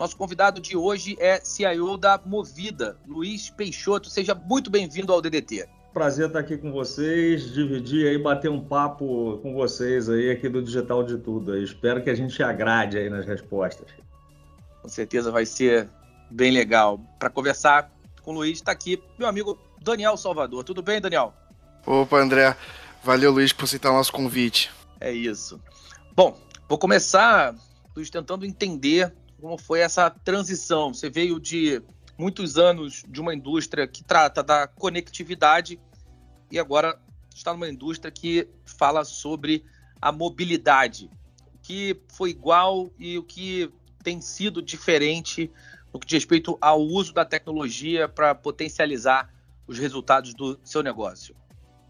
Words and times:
Nosso 0.00 0.16
convidado 0.16 0.62
de 0.62 0.78
hoje 0.78 1.14
é 1.20 1.40
CIO 1.40 1.98
da 1.98 2.18
Movida, 2.24 2.96
Luiz 3.06 3.50
Peixoto. 3.50 4.08
Seja 4.08 4.34
muito 4.34 4.70
bem-vindo 4.70 5.12
ao 5.12 5.20
DDT. 5.20 5.68
Prazer 5.92 6.28
estar 6.28 6.38
aqui 6.38 6.56
com 6.56 6.72
vocês, 6.72 7.52
dividir 7.52 8.08
aí, 8.08 8.16
bater 8.16 8.50
um 8.50 8.64
papo 8.64 9.38
com 9.42 9.52
vocês 9.52 10.08
aí 10.08 10.30
aqui 10.30 10.48
do 10.48 10.62
Digital 10.62 11.02
de 11.02 11.18
Tudo. 11.18 11.54
espero 11.54 12.02
que 12.02 12.08
a 12.08 12.14
gente 12.14 12.42
agrade 12.42 12.96
aí 12.96 13.10
nas 13.10 13.26
respostas. 13.26 13.88
Com 14.80 14.88
certeza 14.88 15.30
vai 15.30 15.44
ser 15.44 15.86
bem 16.30 16.50
legal. 16.50 16.98
Para 17.18 17.28
conversar 17.28 17.92
com 18.22 18.30
o 18.30 18.34
Luiz, 18.36 18.56
está 18.56 18.72
aqui 18.72 19.02
meu 19.18 19.28
amigo 19.28 19.58
Daniel 19.82 20.16
Salvador. 20.16 20.64
Tudo 20.64 20.80
bem, 20.80 20.98
Daniel? 20.98 21.34
Opa, 21.84 22.16
André. 22.16 22.56
Valeu, 23.04 23.32
Luiz, 23.32 23.52
por 23.52 23.64
aceitar 23.64 23.90
o 23.90 23.96
nosso 23.96 24.12
convite. 24.12 24.70
É 24.98 25.12
isso. 25.12 25.60
Bom, 26.16 26.38
vou 26.66 26.78
começar, 26.78 27.54
Luiz, 27.94 28.08
tentando 28.08 28.46
entender 28.46 29.12
como 29.40 29.58
foi 29.58 29.80
essa 29.80 30.10
transição. 30.10 30.92
Você 30.92 31.08
veio 31.08 31.40
de 31.40 31.82
muitos 32.18 32.58
anos 32.58 33.02
de 33.08 33.20
uma 33.20 33.34
indústria 33.34 33.86
que 33.88 34.04
trata 34.04 34.42
da 34.42 34.66
conectividade 34.66 35.80
e 36.50 36.58
agora 36.58 37.00
está 37.34 37.52
numa 37.52 37.68
indústria 37.68 38.10
que 38.10 38.46
fala 38.64 39.04
sobre 39.04 39.64
a 40.00 40.12
mobilidade. 40.12 41.10
O 41.54 41.58
que 41.62 42.00
foi 42.08 42.30
igual 42.30 42.90
e 42.98 43.16
o 43.18 43.22
que 43.22 43.72
tem 44.02 44.20
sido 44.20 44.60
diferente 44.60 45.50
no 45.92 45.98
que 45.98 46.06
diz 46.06 46.16
respeito 46.16 46.56
ao 46.60 46.80
uso 46.80 47.12
da 47.12 47.24
tecnologia 47.24 48.08
para 48.08 48.34
potencializar 48.34 49.32
os 49.66 49.78
resultados 49.78 50.34
do 50.34 50.58
seu 50.62 50.82
negócio? 50.82 51.34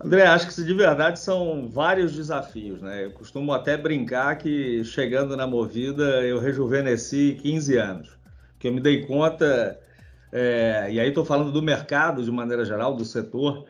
André, 0.03 0.27
acho 0.27 0.49
que 0.49 0.63
de 0.65 0.73
verdade 0.73 1.21
são 1.21 1.69
vários 1.69 2.15
desafios, 2.15 2.81
né? 2.81 3.05
Eu 3.05 3.11
costumo 3.11 3.53
até 3.53 3.77
brincar 3.77 4.39
que 4.39 4.83
chegando 4.83 5.37
na 5.37 5.47
Movida 5.47 6.25
eu 6.25 6.39
rejuvenesci 6.39 7.37
15 7.43 7.77
anos, 7.77 8.19
que 8.59 8.69
eu 8.69 8.73
me 8.73 8.81
dei 8.81 9.05
conta, 9.05 9.79
é, 10.33 10.89
e 10.91 10.99
aí 10.99 11.09
estou 11.11 11.23
falando 11.23 11.53
do 11.53 11.61
mercado 11.61 12.25
de 12.25 12.31
maneira 12.31 12.65
geral, 12.65 12.95
do 12.95 13.05
setor, 13.05 13.67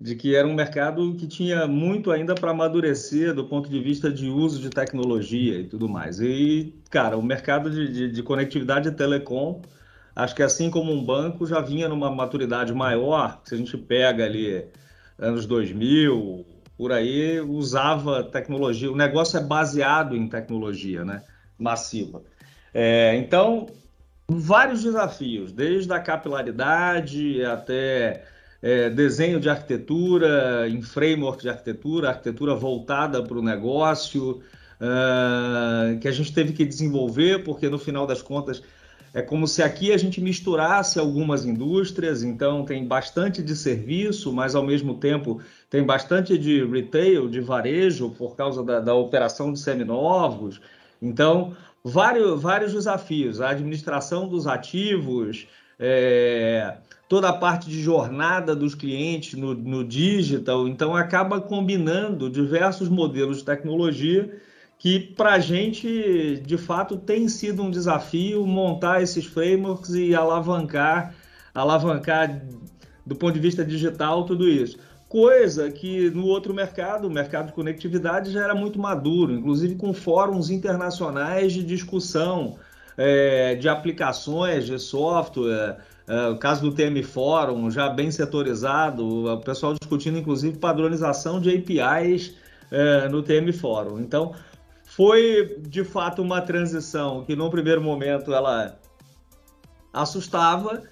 de 0.00 0.16
que 0.16 0.34
era 0.34 0.48
um 0.48 0.54
mercado 0.54 1.14
que 1.16 1.26
tinha 1.26 1.66
muito 1.66 2.10
ainda 2.10 2.34
para 2.34 2.52
amadurecer 2.52 3.34
do 3.34 3.44
ponto 3.46 3.68
de 3.68 3.78
vista 3.78 4.10
de 4.10 4.30
uso 4.30 4.60
de 4.60 4.70
tecnologia 4.70 5.60
e 5.60 5.64
tudo 5.64 5.86
mais. 5.86 6.18
E, 6.18 6.74
cara, 6.90 7.18
o 7.18 7.22
mercado 7.22 7.70
de, 7.70 7.92
de, 7.92 8.10
de 8.10 8.22
conectividade 8.22 8.88
e 8.88 8.92
telecom, 8.92 9.60
acho 10.16 10.34
que 10.34 10.42
assim 10.42 10.70
como 10.70 10.90
um 10.92 11.04
banco, 11.04 11.46
já 11.46 11.60
vinha 11.60 11.90
numa 11.90 12.10
maturidade 12.10 12.72
maior, 12.72 13.42
se 13.44 13.54
a 13.54 13.58
gente 13.58 13.76
pega 13.76 14.24
ali 14.24 14.64
anos 15.18 15.46
2000, 15.46 16.44
por 16.76 16.92
aí, 16.92 17.40
usava 17.40 18.22
tecnologia. 18.24 18.90
O 18.90 18.96
negócio 18.96 19.38
é 19.38 19.42
baseado 19.42 20.16
em 20.16 20.28
tecnologia, 20.28 21.04
né? 21.04 21.22
Massiva. 21.58 22.22
É, 22.72 23.16
então, 23.16 23.66
vários 24.28 24.82
desafios, 24.82 25.52
desde 25.52 25.92
a 25.92 26.00
capilaridade 26.00 27.44
até 27.44 28.24
é, 28.60 28.90
desenho 28.90 29.38
de 29.38 29.48
arquitetura, 29.48 30.68
em 30.68 30.82
framework 30.82 31.42
de 31.42 31.48
arquitetura, 31.48 32.08
arquitetura 32.08 32.54
voltada 32.54 33.22
para 33.22 33.38
o 33.38 33.42
negócio, 33.42 34.42
uh, 34.80 35.98
que 36.00 36.08
a 36.08 36.12
gente 36.12 36.32
teve 36.32 36.52
que 36.52 36.64
desenvolver, 36.64 37.44
porque 37.44 37.68
no 37.68 37.78
final 37.78 38.06
das 38.06 38.22
contas 38.22 38.62
é 39.14 39.22
como 39.22 39.46
se 39.46 39.62
aqui 39.62 39.92
a 39.92 39.96
gente 39.96 40.20
misturasse 40.20 40.98
algumas 40.98 41.44
indústrias, 41.44 42.24
então 42.24 42.64
tem 42.64 42.84
bastante 42.84 43.44
de 43.44 43.54
serviço, 43.54 44.32
mas 44.32 44.56
ao 44.56 44.64
mesmo 44.64 44.94
tempo 44.94 45.40
tem 45.70 45.84
bastante 45.84 46.36
de 46.36 46.64
retail, 46.64 47.28
de 47.28 47.40
varejo, 47.40 48.10
por 48.10 48.34
causa 48.34 48.64
da, 48.64 48.80
da 48.80 48.92
operação 48.92 49.52
de 49.52 49.60
seminovos. 49.60 50.60
Então, 51.00 51.56
vários, 51.84 52.42
vários 52.42 52.72
desafios. 52.72 53.40
A 53.40 53.50
administração 53.50 54.26
dos 54.26 54.48
ativos, 54.48 55.46
é, 55.78 56.78
toda 57.08 57.28
a 57.28 57.32
parte 57.32 57.70
de 57.70 57.80
jornada 57.80 58.56
dos 58.56 58.74
clientes 58.74 59.34
no, 59.34 59.54
no 59.54 59.84
digital. 59.84 60.66
Então, 60.66 60.96
acaba 60.96 61.40
combinando 61.40 62.28
diversos 62.28 62.88
modelos 62.88 63.38
de 63.38 63.44
tecnologia 63.44 64.42
que 64.78 64.98
para 65.00 65.34
a 65.34 65.38
gente, 65.38 66.42
de 66.44 66.58
fato, 66.58 66.96
tem 66.96 67.28
sido 67.28 67.62
um 67.62 67.70
desafio 67.70 68.46
montar 68.46 69.02
esses 69.02 69.24
frameworks 69.24 69.90
e 69.90 70.14
alavancar, 70.14 71.14
alavancar 71.54 72.42
do 73.06 73.14
ponto 73.14 73.34
de 73.34 73.40
vista 73.40 73.64
digital 73.64 74.24
tudo 74.24 74.48
isso. 74.48 74.78
Coisa 75.08 75.70
que 75.70 76.10
no 76.10 76.26
outro 76.26 76.52
mercado, 76.52 77.06
o 77.06 77.10
mercado 77.10 77.46
de 77.46 77.52
conectividade, 77.52 78.32
já 78.32 78.42
era 78.42 78.54
muito 78.54 78.78
maduro, 78.78 79.32
inclusive 79.32 79.76
com 79.76 79.92
fóruns 79.92 80.50
internacionais 80.50 81.52
de 81.52 81.62
discussão 81.62 82.58
é, 82.96 83.54
de 83.54 83.68
aplicações, 83.68 84.66
de 84.66 84.78
software, 84.78 85.78
é, 86.06 86.28
o 86.28 86.36
caso 86.36 86.62
do 86.62 86.74
TM 86.74 87.02
Fórum, 87.02 87.70
já 87.70 87.88
bem 87.88 88.10
setorizado, 88.10 89.32
o 89.32 89.40
pessoal 89.40 89.74
discutindo 89.80 90.18
inclusive 90.18 90.58
padronização 90.58 91.40
de 91.40 91.50
APIs 91.50 92.34
é, 92.70 93.08
no 93.08 93.22
TM 93.22 93.52
Fórum. 93.52 94.00
Então, 94.00 94.34
foi 94.96 95.56
de 95.60 95.82
fato 95.82 96.22
uma 96.22 96.40
transição 96.40 97.24
que, 97.24 97.34
no 97.34 97.50
primeiro 97.50 97.82
momento, 97.82 98.32
ela 98.32 98.78
assustava, 99.92 100.82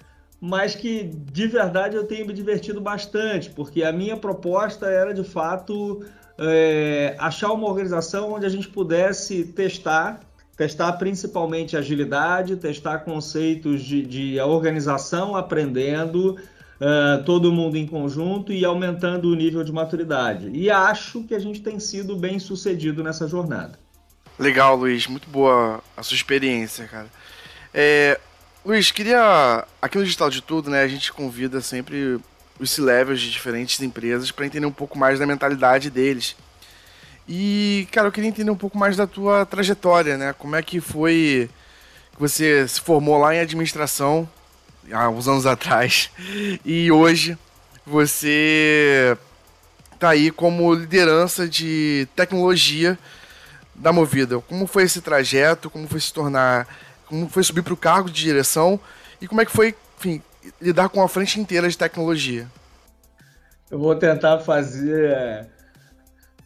mas 0.41 0.75
que 0.75 1.03
de 1.03 1.47
verdade 1.47 1.95
eu 1.95 2.05
tenho 2.05 2.27
me 2.27 2.33
divertido 2.33 2.81
bastante, 2.81 3.49
porque 3.49 3.81
a 3.81 3.93
minha 3.93 4.17
proposta 4.17 4.87
era 4.87 5.13
de 5.13 5.23
fato 5.23 6.03
é, 6.37 7.15
achar 7.17 7.53
uma 7.53 7.67
organização 7.67 8.33
onde 8.33 8.45
a 8.45 8.49
gente 8.49 8.67
pudesse 8.67 9.45
testar, 9.45 10.19
testar 10.57 10.93
principalmente 10.93 11.77
agilidade, 11.77 12.57
testar 12.57 12.99
conceitos 12.99 13.81
de, 13.81 14.05
de 14.05 14.39
organização 14.41 15.33
aprendendo, 15.33 16.37
uh, 16.81 17.23
todo 17.23 17.53
mundo 17.53 17.77
em 17.77 17.87
conjunto 17.87 18.51
e 18.51 18.65
aumentando 18.65 19.29
o 19.29 19.35
nível 19.35 19.63
de 19.63 19.71
maturidade. 19.71 20.49
E 20.53 20.69
acho 20.69 21.23
que 21.23 21.33
a 21.33 21.39
gente 21.39 21.61
tem 21.61 21.79
sido 21.79 22.17
bem 22.17 22.37
sucedido 22.37 23.01
nessa 23.01 23.27
jornada. 23.27 23.82
Legal, 24.37 24.75
Luiz. 24.75 25.07
Muito 25.07 25.29
boa 25.29 25.83
a 25.95 26.03
sua 26.03 26.15
experiência, 26.15 26.87
cara. 26.87 27.07
É, 27.73 28.19
Luiz, 28.65 28.91
queria. 28.91 29.65
Aqui 29.81 29.97
no 29.97 30.03
Digital 30.03 30.29
de 30.29 30.41
Tudo, 30.41 30.69
né? 30.69 30.81
A 30.81 30.87
gente 30.87 31.11
convida 31.11 31.61
sempre 31.61 32.19
os 32.59 32.71
C-levels 32.71 33.19
de 33.19 33.31
diferentes 33.31 33.81
empresas 33.81 34.31
para 34.31 34.45
entender 34.45 34.65
um 34.65 34.71
pouco 34.71 34.97
mais 34.97 35.19
da 35.19 35.25
mentalidade 35.25 35.89
deles. 35.89 36.35
E, 37.27 37.87
cara, 37.91 38.07
eu 38.07 38.11
queria 38.11 38.29
entender 38.29 38.51
um 38.51 38.55
pouco 38.55 38.77
mais 38.77 38.97
da 38.97 39.07
tua 39.07 39.45
trajetória, 39.45 40.17
né? 40.17 40.33
Como 40.33 40.55
é 40.55 40.61
que 40.61 40.79
foi 40.81 41.49
que 42.13 42.19
você 42.19 42.67
se 42.67 42.81
formou 42.81 43.17
lá 43.17 43.33
em 43.33 43.39
administração 43.39 44.29
há 44.91 45.09
uns 45.09 45.27
anos 45.27 45.45
atrás 45.45 46.11
e 46.65 46.91
hoje 46.91 47.37
você 47.85 49.17
tá 49.97 50.09
aí 50.09 50.29
como 50.29 50.73
liderança 50.73 51.47
de 51.47 52.07
tecnologia 52.15 52.99
da 53.75 53.91
Movida. 53.91 54.39
Como 54.41 54.67
foi 54.67 54.83
esse 54.83 55.01
trajeto? 55.01 55.69
Como 55.69 55.87
foi 55.87 55.99
se 55.99 56.13
tornar. 56.13 56.67
Como 57.05 57.29
foi 57.29 57.43
subir 57.43 57.61
para 57.61 57.73
o 57.73 57.77
cargo 57.77 58.09
de 58.09 58.21
direção? 58.21 58.79
E 59.21 59.27
como 59.27 59.41
é 59.41 59.45
que 59.45 59.51
foi, 59.51 59.75
enfim, 59.97 60.21
lidar 60.61 60.89
com 60.89 61.01
a 61.01 61.07
frente 61.07 61.39
inteira 61.39 61.69
de 61.69 61.77
tecnologia? 61.77 62.47
Eu 63.69 63.79
vou 63.79 63.95
tentar 63.95 64.39
fazer 64.39 65.09
é, 65.09 65.47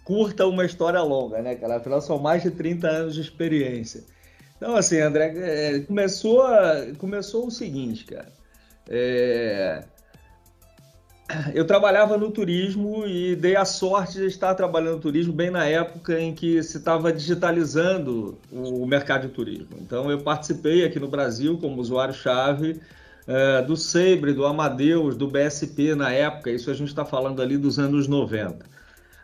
curta 0.03 0.45
uma 0.45 0.65
história 0.65 1.01
longa, 1.01 1.41
né, 1.41 1.55
cara? 1.55 1.77
Afinal, 1.77 2.01
são 2.01 2.17
mais 2.17 2.43
de 2.43 2.51
30 2.51 2.87
anos 2.87 3.15
de 3.15 3.21
experiência. 3.21 4.03
Então, 4.55 4.75
assim, 4.75 4.99
André, 4.99 5.33
é, 5.35 5.79
começou, 5.81 6.43
começou 6.97 7.47
o 7.47 7.51
seguinte, 7.51 8.05
cara. 8.05 8.31
É, 8.89 9.83
eu 11.53 11.65
trabalhava 11.65 12.17
no 12.17 12.31
turismo 12.31 13.05
e 13.05 13.35
dei 13.35 13.55
a 13.55 13.65
sorte 13.65 14.13
de 14.13 14.25
estar 14.25 14.55
trabalhando 14.55 14.95
no 14.95 15.01
turismo 15.01 15.33
bem 15.33 15.49
na 15.49 15.65
época 15.65 16.19
em 16.19 16.33
que 16.33 16.61
se 16.63 16.77
estava 16.77 17.11
digitalizando 17.11 18.37
o 18.51 18.85
mercado 18.85 19.27
de 19.27 19.33
turismo. 19.33 19.77
Então, 19.81 20.09
eu 20.09 20.19
participei 20.19 20.85
aqui 20.85 20.99
no 20.99 21.07
Brasil 21.07 21.57
como 21.57 21.81
usuário-chave 21.81 22.79
é, 23.27 23.61
do 23.61 23.75
Sabre, 23.75 24.33
do 24.33 24.45
Amadeus, 24.45 25.17
do 25.17 25.27
BSP 25.27 25.95
na 25.95 26.11
época, 26.11 26.49
isso 26.49 26.71
a 26.71 26.73
gente 26.73 26.87
está 26.87 27.03
falando 27.03 27.41
ali 27.41 27.57
dos 27.57 27.77
anos 27.77 28.07
90. 28.07 28.65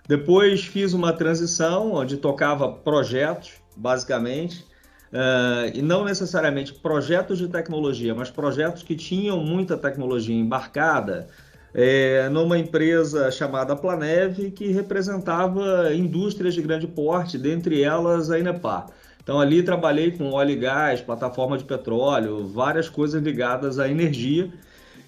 Depois 0.05 0.65
fiz 0.65 0.91
uma 0.91 1.13
transição 1.13 1.93
onde 1.93 2.17
tocava 2.17 2.69
projetos, 2.69 3.53
basicamente, 3.77 4.65
uh, 5.13 5.71
e 5.73 5.81
não 5.81 6.03
necessariamente 6.03 6.73
projetos 6.73 7.37
de 7.37 7.47
tecnologia, 7.47 8.13
mas 8.13 8.29
projetos 8.29 8.83
que 8.83 8.97
tinham 8.97 9.37
muita 9.39 9.77
tecnologia 9.77 10.35
embarcada, 10.35 11.29
é, 11.73 12.29
numa 12.29 12.57
empresa 12.57 13.31
chamada 13.31 13.75
Planev, 13.75 14.51
que 14.51 14.67
representava 14.67 15.93
indústrias 15.93 16.53
de 16.53 16.61
grande 16.61 16.87
porte, 16.87 17.37
dentre 17.37 17.81
elas 17.81 18.29
a 18.29 18.37
Inepar. 18.37 18.87
Então 19.23 19.39
ali 19.39 19.63
trabalhei 19.63 20.11
com 20.11 20.31
óleo 20.31 20.51
e 20.51 20.55
gás, 20.57 21.01
plataforma 21.01 21.57
de 21.57 21.63
petróleo, 21.63 22.45
várias 22.45 22.89
coisas 22.89 23.21
ligadas 23.23 23.79
à 23.79 23.87
energia. 23.87 24.51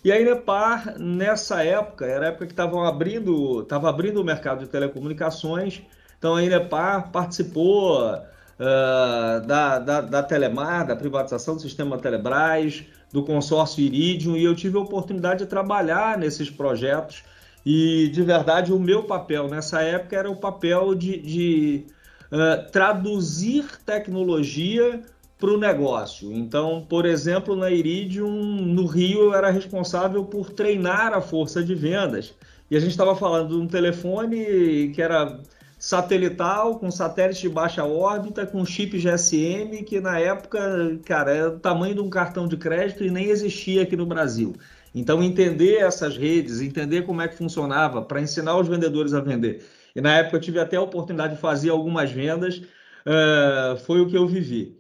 E 0.04 0.12
a 0.12 0.20
Inepar, 0.20 0.98
nessa 0.98 1.64
época, 1.64 2.06
era 2.06 2.26
a 2.26 2.30
época 2.30 2.46
que 2.46 2.54
estavam 2.54 2.84
abrindo, 2.86 3.62
estava 3.62 3.90
abrindo 3.90 4.22
o 4.22 4.24
mercado 4.24 4.60
de 4.60 4.68
telecomunicações. 4.68 5.82
Então 6.18 6.36
a 6.36 6.44
Inepar 6.44 7.12
participou 7.12 8.18
uh, 8.60 9.46
da, 9.46 9.80
da, 9.80 10.02
da 10.02 10.24
Telemar, 10.24 10.88
da 10.88 10.96
privatização 10.96 11.56
do 11.56 11.62
sistema 11.62 11.98
Telebrás, 11.98 12.84
do 13.12 13.24
consórcio 13.24 13.84
Iridium, 13.84 14.36
e 14.36 14.44
eu 14.44 14.56
tive 14.56 14.78
a 14.78 14.82
oportunidade 14.82 15.44
de 15.44 15.46
trabalhar 15.46 16.18
nesses 16.18 16.50
projetos. 16.50 17.24
E, 17.66 18.10
de 18.10 18.22
verdade, 18.22 18.72
o 18.72 18.80
meu 18.80 19.04
papel 19.04 19.48
nessa 19.48 19.82
época 19.82 20.16
era 20.16 20.30
o 20.30 20.36
papel 20.36 20.94
de, 20.94 21.18
de 21.18 21.86
uh, 22.32 22.70
traduzir 22.72 23.66
tecnologia 23.86 25.02
para 25.40 25.50
o 25.52 25.58
negócio. 25.58 26.32
Então, 26.32 26.86
por 26.88 27.06
exemplo, 27.06 27.56
na 27.56 27.70
Iridium, 27.70 28.30
no 28.30 28.86
Rio, 28.86 29.24
eu 29.24 29.34
era 29.34 29.50
responsável 29.50 30.24
por 30.26 30.52
treinar 30.52 31.14
a 31.14 31.22
força 31.22 31.64
de 31.64 31.76
vendas. 31.76 32.34
E 32.70 32.76
a 32.76 32.80
gente 32.80 32.92
estava 32.92 33.16
falando 33.16 33.50
de 33.50 33.56
um 33.56 33.68
telefone 33.68 34.92
que 34.94 35.02
era 35.02 35.40
satelital, 35.86 36.80
com 36.80 36.90
satélite 36.90 37.42
de 37.42 37.50
baixa 37.50 37.86
órbita, 37.86 38.44
com 38.44 38.66
chip 38.66 38.98
GSM, 38.98 39.84
que 39.84 40.02
na 40.02 40.18
época, 40.18 41.00
cara, 41.06 41.32
era 41.32 41.50
o 41.50 41.60
tamanho 41.60 41.94
de 41.94 42.02
um 42.02 42.10
cartão 42.10 42.48
de 42.48 42.58
crédito 42.58 43.04
e 43.04 43.12
nem 43.12 43.26
existia 43.26 43.84
aqui 43.84 43.96
no 43.96 44.08
Brasil. 44.08 44.56
Então, 44.96 45.22
entender 45.22 45.76
essas 45.76 46.18
redes, 46.18 46.60
entender 46.60 47.04
como 47.04 47.22
é 47.22 47.28
que 47.28 47.38
funcionava, 47.38 48.02
para 48.02 48.20
ensinar 48.20 48.58
os 48.58 48.68
vendedores 48.68 49.14
a 49.14 49.22
vender. 49.22 49.64
E 49.96 50.02
na 50.02 50.18
época 50.18 50.38
eu 50.38 50.42
tive 50.42 50.60
até 50.60 50.76
a 50.76 50.82
oportunidade 50.82 51.36
de 51.36 51.40
fazer 51.40 51.70
algumas 51.70 52.12
vendas, 52.12 52.64
uh, 53.06 53.78
foi 53.86 54.02
o 54.02 54.08
que 54.08 54.18
eu 54.18 54.26
vivi. 54.26 54.80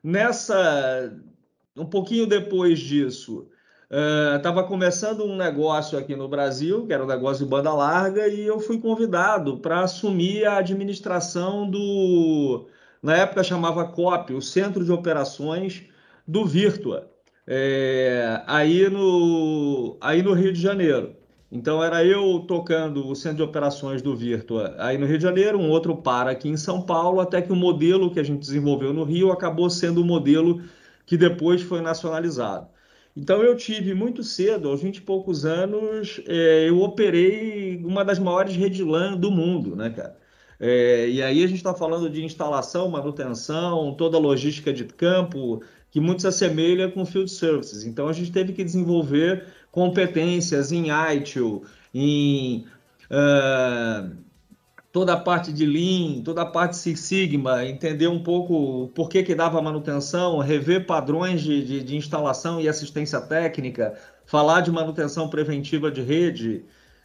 Nessa, 0.00 1.12
um 1.76 1.86
pouquinho 1.86 2.24
depois 2.24 2.78
disso, 2.78 3.48
estava 4.36 4.62
uh, 4.62 4.66
começando 4.66 5.24
um 5.24 5.36
negócio 5.36 5.98
aqui 5.98 6.16
no 6.16 6.28
Brasil, 6.28 6.86
que 6.86 6.92
era 6.92 7.04
um 7.04 7.06
negócio 7.06 7.44
de 7.44 7.50
banda 7.50 7.72
larga, 7.72 8.26
e 8.26 8.44
eu 8.46 8.58
fui 8.58 8.78
convidado 8.80 9.58
para 9.58 9.80
assumir 9.80 10.44
a 10.44 10.58
administração 10.58 11.70
do, 11.70 12.66
na 13.02 13.16
época 13.16 13.44
chamava 13.44 13.84
COP, 13.84 14.34
o 14.34 14.42
Centro 14.42 14.84
de 14.84 14.90
Operações 14.90 15.84
do 16.26 16.44
Virtua, 16.44 17.08
é, 17.46 18.42
aí, 18.46 18.90
no, 18.90 19.96
aí 20.00 20.22
no 20.22 20.32
Rio 20.32 20.52
de 20.52 20.60
Janeiro. 20.60 21.14
Então 21.50 21.82
era 21.82 22.04
eu 22.04 22.40
tocando 22.40 23.06
o 23.06 23.14
centro 23.14 23.36
de 23.36 23.42
operações 23.44 24.02
do 24.02 24.16
Virtua 24.16 24.74
aí 24.78 24.98
no 24.98 25.06
Rio 25.06 25.16
de 25.16 25.22
Janeiro, 25.22 25.58
um 25.58 25.70
outro 25.70 25.96
para 25.96 26.32
aqui 26.32 26.48
em 26.48 26.56
São 26.56 26.82
Paulo, 26.82 27.20
até 27.20 27.40
que 27.40 27.52
o 27.52 27.56
modelo 27.56 28.10
que 28.10 28.18
a 28.18 28.24
gente 28.24 28.40
desenvolveu 28.40 28.92
no 28.92 29.04
Rio 29.04 29.30
acabou 29.30 29.70
sendo 29.70 30.02
o 30.02 30.04
modelo 30.04 30.60
que 31.06 31.16
depois 31.16 31.62
foi 31.62 31.80
nacionalizado. 31.80 32.66
Então 33.16 33.42
eu 33.42 33.56
tive 33.56 33.94
muito 33.94 34.22
cedo, 34.22 34.68
aos 34.68 34.82
20 34.82 34.98
e 34.98 35.00
poucos 35.00 35.46
anos, 35.46 36.20
é, 36.26 36.68
eu 36.68 36.80
operei 36.82 37.82
uma 37.82 38.04
das 38.04 38.18
maiores 38.18 38.54
redes 38.54 38.80
LAN 38.80 39.16
do 39.16 39.30
mundo, 39.30 39.74
né, 39.74 39.88
cara? 39.90 40.18
É, 40.60 41.08
e 41.08 41.22
aí 41.22 41.42
a 41.42 41.46
gente 41.46 41.58
está 41.58 41.74
falando 41.74 42.10
de 42.10 42.22
instalação, 42.22 42.88
manutenção, 42.88 43.94
toda 43.94 44.16
a 44.16 44.20
logística 44.20 44.72
de 44.72 44.84
campo, 44.84 45.62
que 45.90 46.00
muito 46.00 46.22
se 46.22 46.28
assemelha 46.28 46.90
com 46.90 47.06
field 47.06 47.30
services. 47.30 47.84
Então 47.84 48.08
a 48.08 48.12
gente 48.12 48.30
teve 48.32 48.52
que 48.52 48.62
desenvolver 48.62 49.46
competências 49.70 50.72
em 50.72 50.86
ITIL, 50.90 51.64
em 51.94 52.66
uh, 53.10 54.16
toda 54.96 55.12
a 55.12 55.16
parte 55.18 55.52
de 55.52 55.66
Lean, 55.66 56.22
toda 56.22 56.40
a 56.40 56.46
parte 56.46 56.70
de 56.70 56.78
Six 56.78 57.00
Sigma, 57.00 57.66
entender 57.66 58.08
um 58.08 58.22
pouco 58.22 58.88
por 58.94 59.10
que, 59.10 59.22
que 59.22 59.34
dava 59.34 59.60
manutenção, 59.60 60.38
rever 60.38 60.86
padrões 60.86 61.42
de, 61.42 61.62
de, 61.62 61.84
de 61.84 61.96
instalação 61.96 62.58
e 62.62 62.66
assistência 62.66 63.20
técnica, 63.20 63.92
falar 64.24 64.62
de 64.62 64.72
manutenção 64.72 65.28
preventiva 65.28 65.90
de 65.90 66.00
rede. 66.00 66.64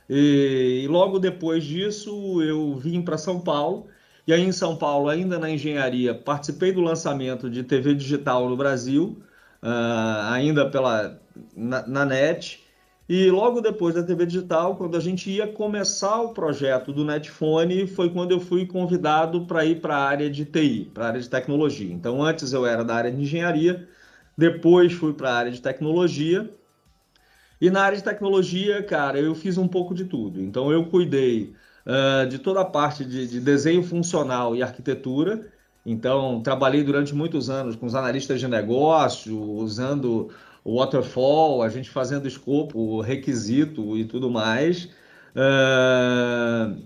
E, 0.10 0.84
e 0.86 0.88
logo 0.88 1.20
depois 1.20 1.66
disso 1.66 2.42
eu 2.42 2.78
vim 2.78 3.02
para 3.02 3.18
São 3.18 3.42
Paulo. 3.42 3.88
E 4.26 4.32
aí 4.32 4.42
em 4.42 4.54
São 4.54 4.78
Paulo, 4.78 5.10
ainda 5.10 5.38
na 5.38 5.50
engenharia, 5.50 6.16
participei 6.16 6.72
do 6.72 6.80
lançamento 6.80 7.50
de 7.50 7.62
TV 7.62 7.94
digital 7.94 8.48
no 8.48 8.56
Brasil, 8.56 9.22
uh, 9.62 10.32
ainda 10.32 10.70
pela 10.70 11.20
na, 11.54 11.86
na 11.86 12.06
net. 12.06 12.61
E 13.14 13.30
logo 13.30 13.60
depois 13.60 13.94
da 13.94 14.02
TV 14.02 14.26
digital, 14.26 14.78
quando 14.78 14.96
a 14.96 15.00
gente 15.02 15.30
ia 15.30 15.46
começar 15.46 16.22
o 16.22 16.30
projeto 16.30 16.94
do 16.94 17.04
Netfone, 17.04 17.86
foi 17.86 18.10
quando 18.10 18.32
eu 18.32 18.40
fui 18.40 18.66
convidado 18.66 19.46
para 19.46 19.66
ir 19.66 19.82
para 19.82 19.98
a 19.98 20.08
área 20.08 20.30
de 20.30 20.46
TI, 20.46 20.90
para 20.94 21.04
a 21.04 21.08
área 21.10 21.20
de 21.20 21.30
tecnologia. 21.30 21.92
Então, 21.94 22.24
antes 22.24 22.54
eu 22.54 22.66
era 22.66 22.86
da 22.86 22.96
área 22.96 23.12
de 23.12 23.22
engenharia, 23.22 23.86
depois 24.38 24.94
fui 24.94 25.12
para 25.12 25.30
a 25.30 25.36
área 25.36 25.52
de 25.52 25.62
tecnologia. 25.62 26.50
E 27.60 27.70
na 27.70 27.82
área 27.82 27.98
de 27.98 28.04
tecnologia, 28.06 28.82
cara, 28.82 29.20
eu 29.20 29.36
fiz 29.36 29.58
um 29.58 29.68
pouco 29.68 29.94
de 29.94 30.06
tudo. 30.06 30.42
Então, 30.42 30.72
eu 30.72 30.86
cuidei 30.86 31.54
uh, 31.86 32.26
de 32.30 32.40
toda 32.40 32.62
a 32.62 32.66
parte 32.66 33.04
de, 33.04 33.28
de 33.28 33.42
desenho 33.42 33.84
funcional 33.84 34.56
e 34.56 34.64
arquitetura. 34.64 35.52
Então, 35.86 36.42
trabalhei 36.42 36.82
durante 36.82 37.14
muitos 37.14 37.50
anos 37.50 37.76
com 37.76 37.86
os 37.86 37.94
analistas 37.94 38.40
de 38.40 38.48
negócio, 38.48 39.38
usando 39.38 40.30
o 40.64 40.80
waterfall, 40.80 41.62
a 41.62 41.70
gente 41.70 41.90
fazendo 41.90 42.28
escopo, 42.28 43.02
requisito 43.02 43.98
e 43.98 44.06
tudo 44.06 44.30
mais. 44.30 44.90
Uh, 45.36 46.82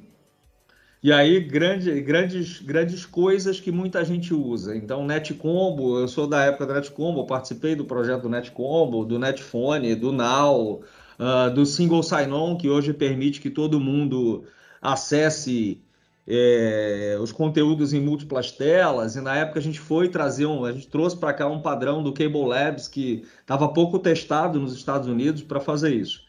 e 1.03 1.11
aí, 1.11 1.39
grande, 1.39 2.01
grandes, 2.01 2.61
grandes 2.61 3.05
coisas 3.05 3.59
que 3.59 3.71
muita 3.71 4.03
gente 4.03 4.33
usa. 4.33 4.75
Então, 4.75 5.05
NetCombo, 5.05 5.99
eu 5.99 6.07
sou 6.07 6.25
da 6.25 6.43
época 6.45 6.65
do 6.65 6.73
NetCombo, 6.73 7.27
participei 7.27 7.75
do 7.75 7.85
projeto 7.85 8.23
do 8.23 8.29
NetCombo, 8.29 9.05
do 9.05 9.19
Netphone, 9.19 9.93
do 9.93 10.11
Now, 10.11 10.81
uh, 11.19 11.53
do 11.53 11.65
Single 11.65 12.01
Sign-On, 12.01 12.57
que 12.57 12.69
hoje 12.69 12.91
permite 12.91 13.39
que 13.39 13.51
todo 13.51 13.79
mundo 13.79 14.45
acesse 14.81 15.84
é, 16.27 17.17
os 17.21 17.31
conteúdos 17.31 17.93
em 17.93 18.01
múltiplas 18.01 18.51
telas, 18.51 19.15
e 19.15 19.21
na 19.21 19.35
época 19.35 19.59
a 19.59 19.61
gente 19.61 19.79
foi 19.79 20.09
trazer 20.09 20.45
um, 20.45 20.65
a 20.65 20.71
gente 20.71 20.87
trouxe 20.87 21.15
para 21.17 21.33
cá 21.33 21.47
um 21.47 21.61
padrão 21.61 22.01
do 22.01 22.11
Cable 22.11 22.47
Labs 22.47 22.87
que 22.87 23.23
estava 23.39 23.67
pouco 23.67 23.99
testado 23.99 24.59
nos 24.59 24.73
Estados 24.75 25.07
Unidos 25.07 25.43
para 25.43 25.59
fazer 25.59 25.93
isso. 25.93 26.23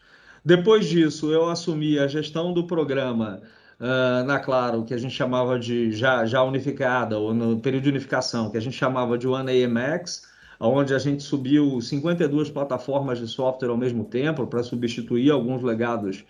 Depois 0.45 0.85
disso, 0.85 1.31
eu 1.31 1.49
assumi 1.49 1.99
a 1.99 2.07
gestão 2.07 2.53
do 2.53 2.65
programa 2.65 3.41
uh, 3.79 4.23
na 4.25 4.39
Claro, 4.39 4.85
que 4.85 4.93
a 4.93 4.97
gente 4.97 5.13
chamava 5.13 5.59
de 5.59 5.91
já, 5.91 6.25
já 6.25 6.43
unificada, 6.43 7.17
ou 7.17 7.33
no 7.33 7.59
período 7.59 7.83
de 7.83 7.89
unificação, 7.89 8.49
que 8.49 8.57
a 8.57 8.61
gente 8.61 8.75
chamava 8.75 9.17
de 9.17 9.27
One 9.27 9.51
AMX, 9.63 10.27
onde 10.59 10.93
a 10.93 10.99
gente 10.99 11.23
subiu 11.23 11.81
52 11.81 12.49
plataformas 12.49 13.19
de 13.19 13.27
software 13.27 13.69
ao 13.69 13.77
mesmo 13.77 14.05
tempo 14.05 14.47
para 14.47 14.63
substituir 14.63 15.31
alguns 15.31 15.61
legados 15.63 16.23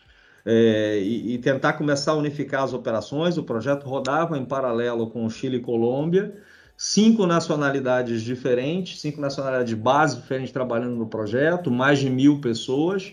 é, 0.50 0.98
e, 1.01 1.34
e, 1.34 1.38
tentar 1.39 1.74
começar 1.74 2.13
a 2.13 2.16
unificar 2.16 2.63
as 2.63 2.72
operações. 2.72 3.38
O 3.38 3.44
projeto 3.44 3.84
rodava 3.84 4.38
em 4.38 4.46
paralelo 4.46 5.10
com 5.10 5.30
Chile 5.30 5.58
e 5.58 5.60
Colômbia, 5.60 6.34
cinco 6.77 7.25
nacionalidades 7.25 8.22
diferentes, 8.22 9.01
cinco 9.01 9.20
nacionalidades 9.20 9.68
de 9.68 9.75
base 9.75 10.16
diferentes 10.16 10.54
trabalhando 10.54 10.96
no 10.96 11.08
projeto, 11.08 11.70
mais 11.70 12.00
de 12.00 12.10
mil 12.10 12.39
pessoas. 12.39 13.12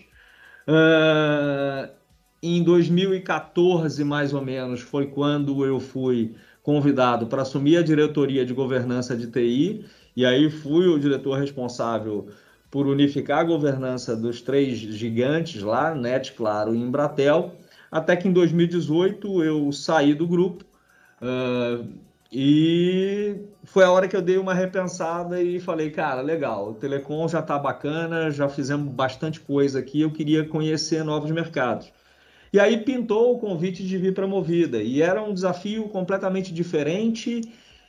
Uh, 0.65 1.91
em 2.41 2.63
2014, 2.63 4.01
mais 4.05 4.33
ou 4.33 4.41
menos, 4.41 4.79
foi 4.79 5.07
quando 5.07 5.65
eu 5.65 5.77
fui 5.77 6.35
convidado 6.63 7.27
para 7.27 7.41
assumir 7.41 7.75
a 7.75 7.83
diretoria 7.83 8.45
de 8.45 8.53
governança 8.53 9.13
de 9.13 9.27
TI, 9.27 9.85
e 10.15 10.25
aí 10.25 10.49
fui 10.49 10.87
o 10.87 10.97
diretor 10.97 11.37
responsável 11.37 12.29
por 12.75 12.87
unificar 12.87 13.39
a 13.39 13.43
governança 13.45 14.17
dos 14.17 14.41
três 14.41 14.77
gigantes 14.77 15.61
lá, 15.63 15.95
Net, 15.95 16.33
Claro 16.33 16.75
e 16.75 16.77
Embratel, 16.77 17.53
até 17.89 18.17
que 18.17 18.27
em 18.27 18.33
2018 18.33 19.41
eu 19.45 19.71
saí 19.71 20.13
do 20.13 20.27
grupo 20.27 20.65
uh, 21.21 21.87
e 22.29 23.37
foi 23.63 23.85
a 23.85 23.91
hora 23.91 24.09
que 24.09 24.15
eu 24.17 24.21
dei 24.21 24.37
uma 24.37 24.53
repensada 24.53 25.41
e 25.41 25.57
falei, 25.57 25.89
cara, 25.89 26.19
legal, 26.19 26.71
o 26.71 26.73
Telecom 26.73 27.29
já 27.29 27.39
está 27.39 27.57
bacana, 27.57 28.29
já 28.29 28.49
fizemos 28.49 28.93
bastante 28.93 29.39
coisa 29.39 29.79
aqui, 29.79 30.01
eu 30.01 30.11
queria 30.11 30.43
conhecer 30.43 31.01
novos 31.01 31.31
mercados. 31.31 31.93
E 32.51 32.59
aí 32.59 32.75
pintou 32.75 33.33
o 33.33 33.39
convite 33.39 33.87
de 33.87 33.97
vir 33.97 34.13
para 34.13 34.25
a 34.25 34.27
Movida, 34.27 34.83
e 34.83 35.01
era 35.01 35.23
um 35.23 35.33
desafio 35.33 35.87
completamente 35.87 36.53
diferente 36.53 37.39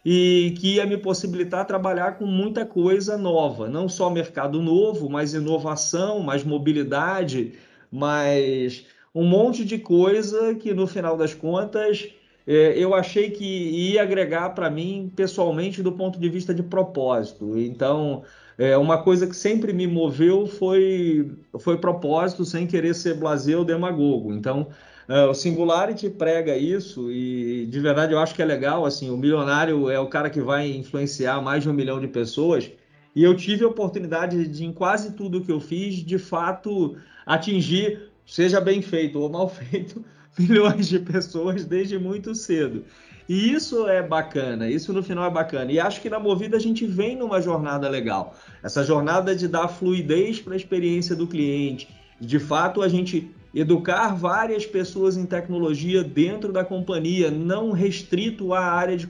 e 0.08 0.54
que 0.60 0.76
ia 0.76 0.86
me 0.86 0.96
possibilitar 0.96 1.66
trabalhar 1.66 2.16
com 2.16 2.26
muita 2.26 2.64
coisa 2.64 3.18
nova, 3.18 3.68
não 3.68 3.88
só 3.88 4.08
mercado 4.08 4.62
novo, 4.62 5.10
mas 5.10 5.34
inovação, 5.34 6.20
mais 6.20 6.44
mobilidade, 6.44 7.54
mais 7.90 8.86
um 9.12 9.24
monte 9.26 9.64
de 9.64 9.78
coisa 9.78 10.54
que 10.54 10.72
no 10.72 10.86
final 10.86 11.16
das 11.16 11.34
contas 11.34 12.08
é, 12.46 12.78
eu 12.78 12.94
achei 12.94 13.30
que 13.30 13.44
ia 13.44 14.00
agregar 14.00 14.50
para 14.50 14.70
mim 14.70 15.12
pessoalmente 15.16 15.82
do 15.82 15.90
ponto 15.90 16.20
de 16.20 16.28
vista 16.28 16.54
de 16.54 16.62
propósito. 16.62 17.58
Então, 17.58 18.22
é, 18.56 18.78
uma 18.78 19.02
coisa 19.02 19.26
que 19.26 19.34
sempre 19.34 19.72
me 19.72 19.88
moveu 19.88 20.46
foi, 20.46 21.32
foi 21.58 21.78
propósito, 21.78 22.44
sem 22.44 22.64
querer 22.64 22.94
ser 22.94 23.14
blasé 23.14 23.56
ou 23.56 23.64
demagogo. 23.64 24.32
Então, 24.32 24.68
o 25.08 25.34
Singularity 25.34 26.10
prega 26.10 26.56
isso 26.56 27.12
e 27.12 27.66
de 27.66 27.78
verdade 27.78 28.12
eu 28.12 28.18
acho 28.18 28.34
que 28.34 28.42
é 28.42 28.44
legal. 28.44 28.84
Assim, 28.84 29.10
o 29.10 29.16
milionário 29.16 29.88
é 29.88 30.00
o 30.00 30.08
cara 30.08 30.28
que 30.28 30.40
vai 30.40 30.68
influenciar 30.70 31.40
mais 31.40 31.62
de 31.62 31.70
um 31.70 31.72
milhão 31.72 32.00
de 32.00 32.08
pessoas. 32.08 32.70
E 33.14 33.22
eu 33.22 33.34
tive 33.34 33.64
a 33.64 33.68
oportunidade 33.68 34.46
de, 34.46 34.64
em 34.64 34.72
quase 34.72 35.12
tudo 35.12 35.40
que 35.40 35.50
eu 35.50 35.60
fiz, 35.60 35.94
de 36.04 36.18
fato, 36.18 36.96
atingir, 37.24 38.10
seja 38.26 38.60
bem 38.60 38.82
feito 38.82 39.18
ou 39.18 39.30
mal 39.30 39.48
feito, 39.48 40.04
milhões 40.38 40.88
de 40.88 40.98
pessoas 40.98 41.64
desde 41.64 41.98
muito 41.98 42.34
cedo. 42.34 42.84
E 43.28 43.52
isso 43.52 43.88
é 43.88 44.02
bacana, 44.02 44.68
isso 44.68 44.92
no 44.92 45.02
final 45.02 45.24
é 45.24 45.30
bacana. 45.30 45.72
E 45.72 45.80
acho 45.80 46.00
que 46.00 46.10
na 46.10 46.18
Movida 46.20 46.56
a 46.56 46.60
gente 46.60 46.86
vem 46.86 47.16
numa 47.16 47.40
jornada 47.40 47.88
legal. 47.88 48.36
Essa 48.62 48.84
jornada 48.84 49.34
de 49.34 49.48
dar 49.48 49.68
fluidez 49.68 50.40
para 50.40 50.52
a 50.52 50.56
experiência 50.56 51.16
do 51.16 51.26
cliente. 51.26 51.88
De 52.20 52.38
fato, 52.38 52.82
a 52.82 52.88
gente 52.88 53.34
educar 53.56 54.14
várias 54.14 54.66
pessoas 54.66 55.16
em 55.16 55.24
tecnologia 55.24 56.04
dentro 56.04 56.52
da 56.52 56.62
companhia, 56.62 57.30
não 57.30 57.72
restrito 57.72 58.52
à 58.52 58.60
área 58.60 58.96
de, 58.96 59.06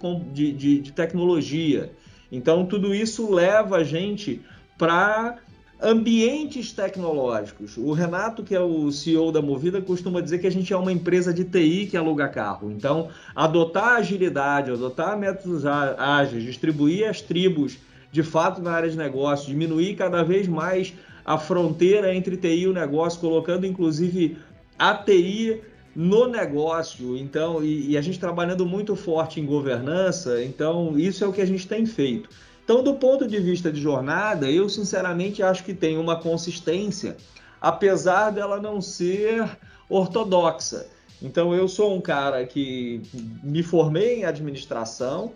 de, 0.53 0.81
de 0.81 0.93
tecnologia. 0.93 1.91
Então, 2.31 2.65
tudo 2.65 2.95
isso 2.95 3.29
leva 3.33 3.79
a 3.79 3.85
gente 3.85 4.41
para 4.79 5.39
ambientes 5.83 6.73
tecnológicos. 6.73 7.77
O 7.77 7.93
Renato, 7.93 8.45
que 8.45 8.55
é 8.55 8.61
o 8.61 8.91
CEO 8.93 9.33
da 9.33 9.43
Movida, 9.43 9.83
costuma 9.83 10.21
dizer 10.21 10.39
que 10.39 10.47
a 10.47 10.51
gente 10.51 10.73
é 10.73 10.77
uma 10.77 10.93
empresa 10.93 11.35
de 11.35 11.45
TI 11.45 11.87
que 11.91 11.97
aluga 11.97 12.29
carro. 12.29 12.71
Então, 12.71 13.09
adotar 13.35 13.97
agilidade, 13.97 14.71
adotar 14.71 15.19
métodos 15.19 15.67
ágeis, 15.67 16.45
distribuir 16.45 17.09
as 17.09 17.21
tribos 17.21 17.79
de 18.13 18.23
fato 18.23 18.63
na 18.63 18.71
área 18.71 18.89
de 18.89 18.97
negócio, 18.97 19.49
diminuir 19.49 19.97
cada 19.97 20.23
vez 20.23 20.47
mais 20.47 20.95
a 21.27 21.37
fronteira 21.37 22.15
entre 22.15 22.37
TI 22.37 22.61
e 22.61 22.69
o 22.69 22.73
negócio, 22.73 23.19
colocando 23.19 23.67
inclusive 23.67 24.39
a 24.79 24.95
TI 24.95 25.61
no 25.95 26.29
negócio. 26.29 27.17
Então, 27.17 27.65
e, 27.65 27.91
e 27.91 27.99
a 27.99 28.01
gente 28.01 28.21
trabalhando 28.21 28.65
muito 28.65 28.95
forte 28.95 29.41
em 29.41 29.45
governança, 29.45 30.41
então 30.45 30.97
isso 30.97 31.25
é 31.25 31.27
o 31.27 31.33
que 31.33 31.41
a 31.41 31.47
gente 31.47 31.67
tem 31.67 31.85
feito. 31.85 32.31
Então, 32.65 32.83
do 32.83 32.95
ponto 32.95 33.27
de 33.27 33.41
vista 33.41 33.73
de 33.73 33.81
jornada, 33.81 34.49
eu 34.49 34.69
sinceramente 34.69 35.43
acho 35.43 35.65
que 35.65 35.75
tem 35.75 35.99
uma 35.99 36.17
consistência, 36.17 37.17
apesar 37.61 38.31
dela 38.31 38.61
não 38.61 38.81
ser 38.81 39.49
ortodoxa. 39.89 40.87
Então, 41.21 41.55
eu 41.55 41.67
sou 41.67 41.97
um 41.97 42.01
cara 42.01 42.45
que 42.45 43.03
me 43.43 43.63
formei 43.63 44.21
em 44.21 44.25
administração, 44.25 45.33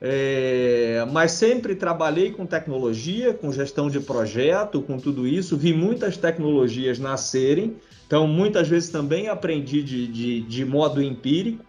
é, 0.00 1.04
mas 1.12 1.32
sempre 1.32 1.74
trabalhei 1.74 2.30
com 2.30 2.46
tecnologia, 2.46 3.34
com 3.34 3.52
gestão 3.52 3.90
de 3.90 4.00
projeto, 4.00 4.80
com 4.80 4.98
tudo 4.98 5.26
isso. 5.26 5.56
Vi 5.56 5.74
muitas 5.74 6.16
tecnologias 6.16 6.98
nascerem, 6.98 7.76
então 8.06 8.26
muitas 8.26 8.66
vezes 8.66 8.88
também 8.88 9.28
aprendi 9.28 9.82
de, 9.82 10.06
de, 10.06 10.40
de 10.40 10.64
modo 10.64 11.02
empírico. 11.02 11.64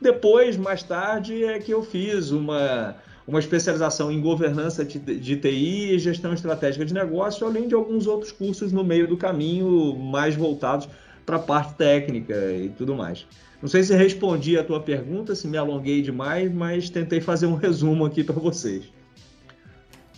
Depois, 0.00 0.56
mais 0.56 0.82
tarde, 0.82 1.44
é 1.44 1.58
que 1.58 1.72
eu 1.72 1.82
fiz 1.82 2.30
uma 2.30 2.96
uma 3.26 3.38
especialização 3.38 4.12
em 4.12 4.20
governança 4.20 4.84
de 4.84 5.36
TI 5.36 5.94
e 5.94 5.98
gestão 5.98 6.34
estratégica 6.34 6.84
de 6.84 6.92
negócio, 6.92 7.46
além 7.46 7.66
de 7.66 7.74
alguns 7.74 8.06
outros 8.06 8.30
cursos 8.30 8.70
no 8.70 8.84
meio 8.84 9.08
do 9.08 9.16
caminho, 9.16 9.96
mais 9.96 10.36
voltados 10.36 10.86
para 11.24 11.36
a 11.36 11.38
parte 11.38 11.74
técnica 11.74 12.34
e 12.52 12.68
tudo 12.70 12.94
mais. 12.94 13.26
Não 13.60 13.68
sei 13.68 13.82
se 13.82 13.94
respondi 13.94 14.58
a 14.58 14.64
tua 14.64 14.80
pergunta, 14.80 15.34
se 15.34 15.46
me 15.48 15.56
alonguei 15.56 16.02
demais, 16.02 16.52
mas 16.52 16.90
tentei 16.90 17.20
fazer 17.20 17.46
um 17.46 17.54
resumo 17.56 18.04
aqui 18.04 18.22
para 18.22 18.34
vocês. 18.34 18.84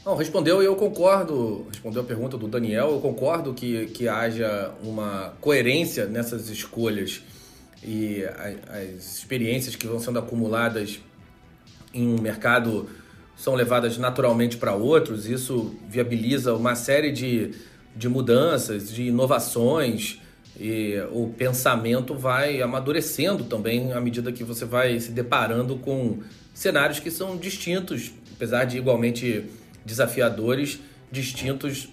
Não, 0.05 0.15
respondeu 0.15 0.63
e 0.63 0.67
eu 0.67 0.77
concordo. 0.77 1.67
Respondeu 1.69 2.03
a 2.03 2.05
pergunta 2.05 2.39
do 2.39 2.47
Daniel. 2.47 2.91
Eu 2.91 3.01
concordo 3.01 3.53
que, 3.53 3.87
que 3.87 4.09
haja 4.09 4.73
uma 4.83 5.33
coerência 5.41 6.07
nessas 6.07 6.49
escolhas 6.49 7.23
e 7.83 8.25
as 8.69 9.19
experiências 9.19 9.77
que 9.77 9.87
vão 9.87 9.99
sendo 9.99 10.19
acumuladas 10.19 11.01
em 11.93 12.07
um 12.09 12.21
mercado 12.21 12.89
são 13.37 13.55
levadas 13.55 13.99
naturalmente 13.99 14.57
para 14.57 14.75
outros, 14.75 15.27
isso 15.27 15.75
viabiliza 15.89 16.55
uma 16.55 16.75
série 16.75 17.13
de, 17.13 17.53
de 17.95 18.09
mudanças, 18.09 18.91
de 18.91 19.05
inovações, 19.05 20.21
e 20.59 20.99
o 21.13 21.29
pensamento 21.37 22.15
vai 22.15 22.63
amadurecendo 22.63 23.45
também 23.45 23.93
à 23.93 24.01
medida 24.01 24.33
que 24.33 24.43
você 24.43 24.65
vai 24.65 24.99
se 24.99 25.11
deparando 25.11 25.77
com 25.77 26.21
cenários 26.55 26.99
que 26.99 27.11
são 27.11 27.37
distintos, 27.37 28.13
apesar 28.35 28.65
de 28.65 28.79
igualmente 28.79 29.45
desafiadores, 29.85 30.81
distintos 31.13 31.89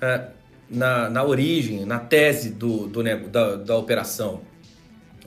é, 0.00 0.28
na, 0.68 1.10
na 1.10 1.22
origem, 1.22 1.84
na 1.84 1.98
tese 1.98 2.50
do, 2.50 2.86
do 2.86 3.02
da, 3.28 3.56
da 3.56 3.76
operação. 3.76 4.40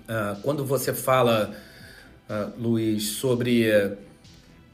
Uh, 0.10 0.41
quando 0.41 0.65
você 0.65 0.91
fala, 0.91 1.53
uh, 2.27 2.60
Luiz, 2.60 3.10
sobre 3.10 3.96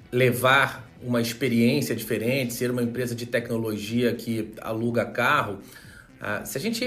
levar 0.10 0.90
uma 1.04 1.22
experiência 1.22 1.94
diferente, 1.94 2.54
ser 2.54 2.72
uma 2.72 2.82
empresa 2.82 3.14
de 3.14 3.26
tecnologia 3.26 4.16
que 4.16 4.54
aluga 4.62 5.04
carro, 5.06 5.60
ah, 6.22 6.46
se 6.46 6.58
a 6.58 6.62
gente 6.62 6.86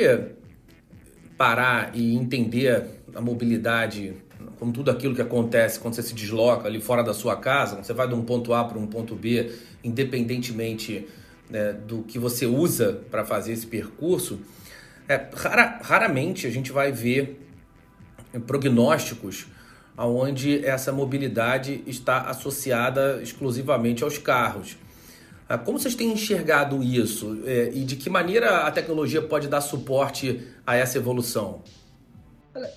parar 1.38 1.92
e 1.94 2.16
entender 2.16 2.84
a 3.14 3.20
mobilidade 3.20 4.14
como 4.58 4.72
tudo 4.72 4.90
aquilo 4.90 5.14
que 5.14 5.22
acontece 5.22 5.78
quando 5.78 5.94
você 5.94 6.02
se 6.02 6.14
desloca 6.14 6.66
ali 6.66 6.80
fora 6.80 7.02
da 7.02 7.14
sua 7.14 7.36
casa, 7.36 7.76
você 7.76 7.92
vai 7.92 8.08
de 8.08 8.14
um 8.14 8.22
ponto 8.22 8.52
A 8.52 8.64
para 8.64 8.76
um 8.76 8.88
ponto 8.88 9.14
B, 9.14 9.52
independentemente 9.84 11.06
né, 11.48 11.72
do 11.72 12.02
que 12.02 12.18
você 12.18 12.44
usa 12.44 13.00
para 13.08 13.24
fazer 13.24 13.52
esse 13.52 13.66
percurso, 13.66 14.40
é, 15.08 15.28
rara, 15.32 15.78
raramente 15.82 16.46
a 16.46 16.50
gente 16.50 16.72
vai 16.72 16.90
ver 16.90 17.40
prognósticos 18.46 19.46
onde 19.96 20.64
essa 20.64 20.92
mobilidade 20.92 21.82
está 21.86 22.22
associada 22.22 23.20
exclusivamente 23.22 24.04
aos 24.04 24.18
carros. 24.18 24.76
Ah, 25.48 25.56
como 25.56 25.78
vocês 25.78 25.94
têm 25.94 26.12
enxergado 26.12 26.82
isso 26.82 27.40
é, 27.46 27.70
e 27.72 27.84
de 27.84 27.96
que 27.96 28.10
maneira 28.10 28.66
a 28.66 28.70
tecnologia 28.70 29.22
pode 29.22 29.48
dar 29.48 29.62
suporte 29.62 30.46
a 30.66 30.76
essa 30.76 30.98
evolução? 30.98 31.62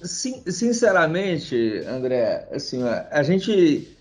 Sinceramente, 0.03 1.55
André, 1.87 2.47
assim, 2.51 2.81
a 2.83 3.23
gente 3.23 3.97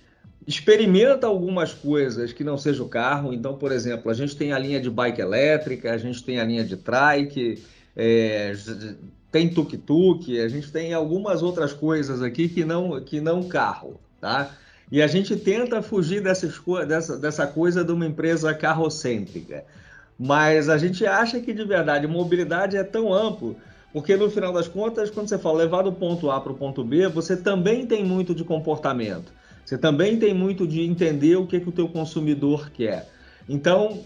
experimenta 0.46 1.26
algumas 1.26 1.72
coisas 1.72 2.32
que 2.32 2.44
não 2.44 2.56
seja 2.56 2.82
o 2.82 2.88
carro. 2.88 3.32
Então, 3.32 3.56
por 3.56 3.72
exemplo, 3.72 4.10
a 4.10 4.14
gente 4.14 4.36
tem 4.36 4.52
a 4.52 4.58
linha 4.58 4.80
de 4.80 4.90
bike 4.90 5.20
elétrica, 5.20 5.92
a 5.92 5.98
gente 5.98 6.22
tem 6.22 6.40
a 6.40 6.44
linha 6.44 6.64
de 6.64 6.76
trike, 6.76 7.62
é, 7.96 8.52
tem 9.30 9.48
tuk-tuk, 9.48 10.40
a 10.40 10.48
gente 10.48 10.70
tem 10.70 10.92
algumas 10.92 11.42
outras 11.42 11.72
coisas 11.72 12.22
aqui 12.22 12.48
que 12.48 12.64
não, 12.64 13.00
que 13.02 13.20
não 13.20 13.48
carro, 13.48 14.00
tá? 14.20 14.56
E 14.90 15.00
a 15.00 15.06
gente 15.06 15.36
tenta 15.36 15.80
fugir 15.82 16.20
dessas, 16.20 16.60
dessa, 16.86 17.16
dessa 17.16 17.46
coisa 17.46 17.84
de 17.84 17.92
uma 17.92 18.06
empresa 18.06 18.52
carrocêntrica. 18.52 19.64
Mas 20.18 20.68
a 20.68 20.76
gente 20.76 21.06
acha 21.06 21.40
que 21.40 21.52
de 21.52 21.64
verdade 21.64 22.06
mobilidade 22.06 22.76
é 22.76 22.84
tão 22.84 23.12
amplo, 23.12 23.56
porque 23.92 24.16
no 24.16 24.30
final 24.30 24.52
das 24.52 24.68
contas, 24.68 25.10
quando 25.10 25.28
você 25.28 25.38
fala 25.38 25.58
levar 25.58 25.82
do 25.82 25.92
ponto 25.92 26.30
A 26.30 26.40
para 26.40 26.52
o 26.52 26.56
ponto 26.56 26.84
B, 26.84 27.08
você 27.08 27.36
também 27.36 27.86
tem 27.86 28.04
muito 28.04 28.34
de 28.34 28.44
comportamento. 28.44 29.32
Você 29.64 29.78
também 29.78 30.18
tem 30.18 30.34
muito 30.34 30.66
de 30.66 30.82
entender 30.82 31.36
o 31.36 31.46
que, 31.46 31.60
que 31.60 31.68
o 31.68 31.72
teu 31.72 31.88
consumidor 31.88 32.70
quer. 32.70 33.08
Então, 33.48 34.04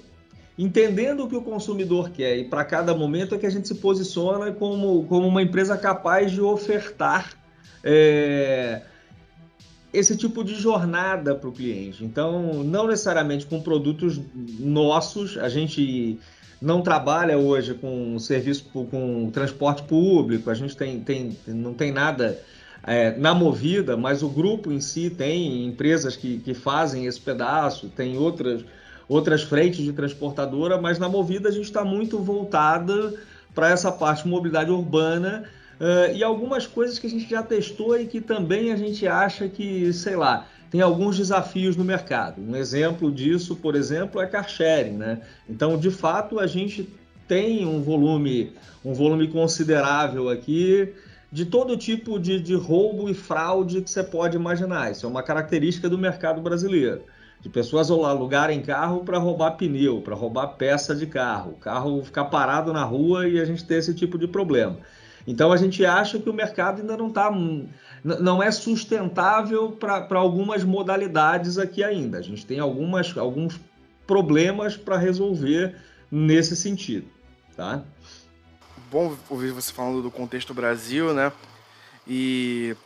entendendo 0.59 1.25
o 1.25 1.29
que 1.29 1.37
o 1.37 1.43
consumidor 1.43 2.11
quer 2.11 2.37
e 2.37 2.45
para 2.45 2.65
cada 2.65 2.95
momento 2.95 3.35
é 3.35 3.39
que 3.39 3.47
a 3.47 3.51
gente 3.51 3.67
se 3.67 3.75
posiciona 3.75 4.53
como, 4.53 5.05
como 5.07 5.27
uma 5.27 5.43
empresa 5.43 5.77
capaz 5.77 6.31
de 6.31 6.41
ofertar 6.41 7.33
é, 7.83 8.83
esse 9.95 10.17
tipo 10.17 10.43
de 10.43 10.55
jornada 10.55 11.35
para 11.35 11.49
o 11.49 11.53
cliente. 11.53 12.05
Então, 12.05 12.65
não 12.65 12.87
necessariamente 12.87 13.47
com 13.47 13.63
produtos 13.63 14.21
nossos, 14.59 15.39
a 15.39 15.49
gente 15.49 16.19
não 16.61 16.83
trabalha 16.83 17.39
hoje 17.39 17.75
com 17.75 18.19
serviço 18.19 18.65
com 18.65 19.31
transporte 19.33 19.83
público, 19.85 20.51
a 20.51 20.55
gente 20.55 20.77
tem, 20.77 21.01
tem, 21.01 21.37
não 21.47 21.73
tem 21.73 21.93
nada 21.93 22.39
é, 22.83 23.17
na 23.17 23.35
movida, 23.35 23.97
mas 23.97 24.23
o 24.23 24.29
grupo 24.29 24.73
em 24.73 24.81
si 24.81 25.11
tem 25.11 25.67
empresas 25.67 26.17
que, 26.17 26.39
que 26.39 26.55
fazem 26.55 27.07
esse 27.07 27.21
pedaço, 27.21 27.89
tem 27.89 28.19
outras 28.19 28.65
outras 29.09 29.43
frentes 29.43 29.85
de 29.85 29.93
transportadora, 29.93 30.81
mas 30.81 30.99
na 30.99 31.09
Movida 31.09 31.49
a 31.49 31.53
gente 31.53 31.67
está 31.67 31.85
muito 31.85 32.19
voltada 32.19 33.15
para 33.55 33.71
essa 33.71 33.93
parte 33.93 34.23
de 34.23 34.29
mobilidade 34.29 34.71
urbana 34.71 35.45
uh, 35.81 36.15
e 36.15 36.23
algumas 36.23 36.67
coisas 36.67 36.99
que 36.99 37.07
a 37.07 37.11
gente 37.11 37.29
já 37.29 37.43
testou 37.43 37.99
e 37.99 38.07
que 38.07 38.21
também 38.21 38.73
a 38.73 38.77
gente 38.77 39.07
acha 39.07 39.49
que, 39.49 39.93
sei 39.93 40.17
lá, 40.17 40.47
tem 40.71 40.81
alguns 40.81 41.17
desafios 41.17 41.77
no 41.77 41.85
mercado. 41.85 42.41
Um 42.41 42.57
exemplo 42.57 43.11
disso, 43.11 43.57
por 43.57 43.75
exemplo, 43.75 44.21
é 44.21 44.27
car 44.27 44.49
sharing, 44.49 44.97
né? 44.97 45.21
Então, 45.49 45.79
de 45.79 45.91
fato, 45.91 46.41
a 46.41 46.47
gente 46.47 46.89
tem 47.29 47.67
um 47.67 47.83
volume, 47.83 48.53
um 48.85 48.93
volume 48.93 49.29
considerável 49.29 50.29
aqui 50.29 50.93
de 51.31 51.45
todo 51.45 51.77
tipo 51.77 52.19
de, 52.19 52.41
de 52.41 52.55
roubo 52.55 53.09
e 53.09 53.15
fraude 53.15 53.83
que 53.83 53.91
você 53.91 54.03
pode 54.03 54.37
imaginar. 54.37 54.91
Isso 54.91 55.07
é 55.07 55.09
uma 55.09 55.23
característica 55.23 55.89
do 55.89 55.99
mercado 55.99 56.41
brasileiro 56.41 57.03
de 57.45 57.51
pessoas 57.51 57.91
alugarem 57.91 58.63
carro 58.63 59.05
para 59.05 59.19
roubar 59.19 59.51
pneu, 59.51 60.01
para 60.01 60.15
roubar 60.15 60.47
peça 60.57 60.95
de 60.95 61.07
carro, 61.07 61.51
o 61.51 61.57
carro 61.57 62.03
ficar 62.03 62.25
parado 62.25 62.73
na 62.73 62.83
rua 62.85 63.29
e 63.29 63.39
a 63.39 63.45
gente 63.45 63.63
ter 63.63 63.75
esse 63.75 63.93
tipo 63.93 64.17
de 64.17 64.27
problema. 64.27 64.79
Então 65.27 65.53
a 65.53 65.57
gente 65.57 65.85
acha 65.85 66.19
que 66.19 66.29
o 66.29 66.35
mercado 66.35 66.81
ainda 66.81 66.97
não 66.97 67.09
está, 67.09 67.31
não 68.03 68.43
é 68.43 68.51
sustentável 68.51 69.73
para 69.73 70.19
algumas 70.19 70.63
modalidades 70.65 71.59
aqui 71.59 71.83
ainda. 71.83 72.19
A 72.19 72.23
gente 72.23 72.45
tem 72.45 72.61
algumas, 72.61 73.17
alguns 73.17 73.59
problemas 74.07 74.77
para 74.77 74.99
resolver 74.99 75.77
nesse 76.11 76.55
sentido, 76.55 77.09
tá? 77.57 77.83
Bom 78.91 79.17
ouvir 79.31 79.51
você 79.51 79.73
falando 79.73 80.03
do 80.03 80.11
contexto 80.11 80.53
Brasil, 80.53 81.15
né? 81.15 81.33
E 82.07 82.77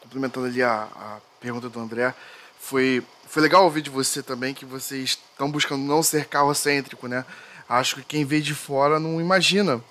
complementando 0.00 0.46
ali 0.46 0.62
a, 0.62 0.88
a 0.94 1.18
pergunta 1.40 1.68
do 1.68 1.80
André, 1.80 2.14
foi 2.58 3.02
foi 3.26 3.42
legal 3.42 3.64
ouvir 3.64 3.82
de 3.82 3.90
você 3.90 4.22
também 4.22 4.54
que 4.54 4.64
vocês 4.64 5.10
estão 5.10 5.50
buscando 5.50 5.82
não 5.82 6.02
ser 6.02 6.26
carrocêntrico, 6.26 7.06
né? 7.08 7.26
Acho 7.68 7.96
que 7.96 8.02
quem 8.02 8.24
vê 8.24 8.40
de 8.40 8.54
fora 8.54 8.98
não 8.98 9.20
imagina 9.20 9.82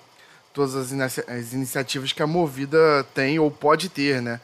todas 0.52 0.74
as, 0.74 1.18
as 1.18 1.52
iniciativas 1.52 2.12
que 2.12 2.22
a 2.22 2.26
Movida 2.26 3.04
tem 3.14 3.38
ou 3.38 3.50
pode 3.50 3.88
ter, 3.88 4.20
né? 4.20 4.40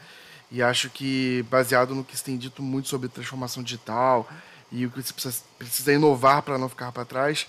E 0.51 0.61
acho 0.61 0.89
que, 0.89 1.43
baseado 1.49 1.95
no 1.95 2.03
que 2.03 2.15
se 2.15 2.23
tem 2.23 2.37
dito 2.37 2.61
muito 2.61 2.87
sobre 2.87 3.09
transformação 3.09 3.63
digital 3.63 4.29
e 4.71 4.85
o 4.85 4.91
que 4.91 5.01
você 5.01 5.13
precisa, 5.13 5.43
precisa 5.57 5.93
inovar 5.93 6.41
para 6.43 6.57
não 6.57 6.69
ficar 6.69 6.91
para 6.91 7.03
trás, 7.03 7.47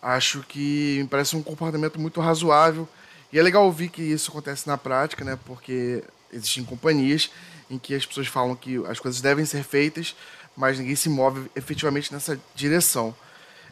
acho 0.00 0.42
que 0.48 1.00
me 1.02 1.08
parece 1.08 1.36
um 1.36 1.42
comportamento 1.42 2.00
muito 2.00 2.20
razoável. 2.20 2.88
E 3.32 3.38
é 3.38 3.42
legal 3.42 3.64
ouvir 3.64 3.88
que 3.90 4.02
isso 4.02 4.30
acontece 4.30 4.66
na 4.66 4.78
prática, 4.78 5.24
né? 5.24 5.38
Porque 5.44 6.02
existem 6.32 6.64
companhias 6.64 7.30
em 7.70 7.78
que 7.78 7.94
as 7.94 8.06
pessoas 8.06 8.26
falam 8.26 8.56
que 8.56 8.84
as 8.86 8.98
coisas 8.98 9.20
devem 9.20 9.44
ser 9.44 9.62
feitas, 9.62 10.16
mas 10.56 10.78
ninguém 10.78 10.96
se 10.96 11.08
move 11.08 11.50
efetivamente 11.54 12.12
nessa 12.12 12.40
direção. 12.54 13.14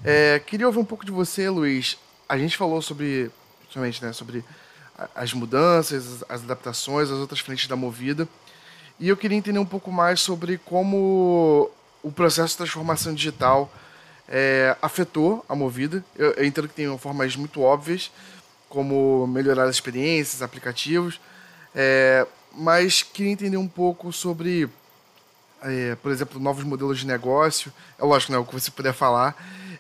É, 0.05 0.39
queria 0.39 0.67
ouvir 0.67 0.79
um 0.79 0.85
pouco 0.85 1.05
de 1.05 1.11
você, 1.11 1.49
Luiz. 1.49 1.97
A 2.29 2.37
gente 2.37 2.57
falou 2.57 2.83
sobre, 2.83 3.31
principalmente, 3.67 4.05
né, 4.05 4.13
sobre 4.13 4.45
as 5.15 5.33
mudanças, 5.33 6.25
as 6.29 6.43
adaptações, 6.43 7.11
as 7.11 7.19
outras 7.19 7.41
frentes 7.41 7.67
da 7.67 7.77
movida. 7.77 8.27
E 8.99 9.09
eu 9.09 9.17
queria 9.17 9.37
entender 9.37 9.59
um 9.59 9.67
pouco 9.67 9.93
mais 9.93 10.21
sobre 10.21 10.59
como 10.59 11.71
o 12.03 12.11
processo 12.11 12.53
de 12.53 12.59
transformação 12.59 13.13
digital 13.13 13.71
é, 14.29 14.75
afetou 14.81 15.45
a 15.49 15.55
movida. 15.55 16.05
Eu, 16.17 16.33
eu, 16.33 16.45
entendo 16.45 16.69
que 16.69 16.75
tem 16.75 16.99
formas 16.99 17.37
muito 17.37 17.61
óbvias, 17.61 18.11
como 18.69 19.27
melhorar 19.27 19.65
as 19.65 19.77
experiências, 19.77 20.41
aplicativos, 20.41 21.21
é, 21.75 22.27
mas 22.53 23.03
queria 23.03 23.33
entender 23.33 23.59
um 23.59 23.69
pouco 23.69 24.13
sobre 24.13 24.71
é, 25.63 25.95
por 25.97 26.11
exemplo, 26.11 26.41
novos 26.41 26.65
modelos 26.65 26.99
de 26.99 27.07
negócio, 27.07 27.73
é 27.99 28.05
lógico, 28.05 28.33
né, 28.33 28.39
o 28.39 28.45
que 28.45 28.53
você 28.53 28.71
puder 28.71 28.93
falar, 28.93 29.37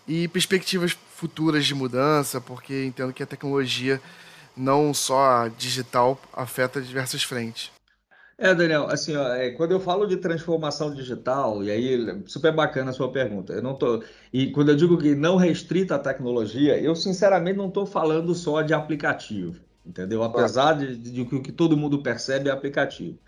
e 0.06 0.28
perspectivas 0.28 0.96
futuras 1.16 1.64
de 1.64 1.75
mudança, 1.75 2.40
porque 2.40 2.85
entendo 2.85 3.12
que 3.12 3.23
a 3.23 3.26
tecnologia, 3.26 4.00
não 4.54 4.92
só 4.92 5.49
digital, 5.49 6.20
afeta 6.32 6.80
diversas 6.80 7.23
frentes. 7.23 7.70
É, 8.38 8.54
Daniel, 8.54 8.87
assim, 8.90 9.16
ó, 9.16 9.28
é, 9.28 9.50
quando 9.52 9.73
eu 9.73 9.80
falo 9.80 10.06
de 10.06 10.18
transformação 10.18 10.94
digital, 10.94 11.64
e 11.64 11.70
aí 11.70 12.23
super 12.26 12.52
bacana 12.52 12.90
a 12.90 12.92
sua 12.92 13.11
pergunta. 13.11 13.54
Eu 13.54 13.62
não 13.62 13.75
tô, 13.75 14.04
e 14.30 14.52
quando 14.52 14.68
eu 14.68 14.76
digo 14.76 14.99
que 14.99 15.14
não 15.14 15.37
restrita 15.37 15.94
a 15.94 15.99
tecnologia, 15.99 16.78
eu 16.78 16.94
sinceramente 16.94 17.56
não 17.56 17.68
estou 17.68 17.87
falando 17.87 18.35
só 18.35 18.61
de 18.61 18.75
aplicativo, 18.75 19.58
entendeu? 19.87 20.23
Apesar 20.23 20.75
de, 20.75 20.99
de, 20.99 21.12
de 21.12 21.25
que 21.25 21.35
o 21.35 21.42
que 21.42 21.52
todo 21.52 21.78
mundo 21.78 22.02
percebe 22.02 22.50
é 22.50 22.52
aplicativo. 22.52 23.18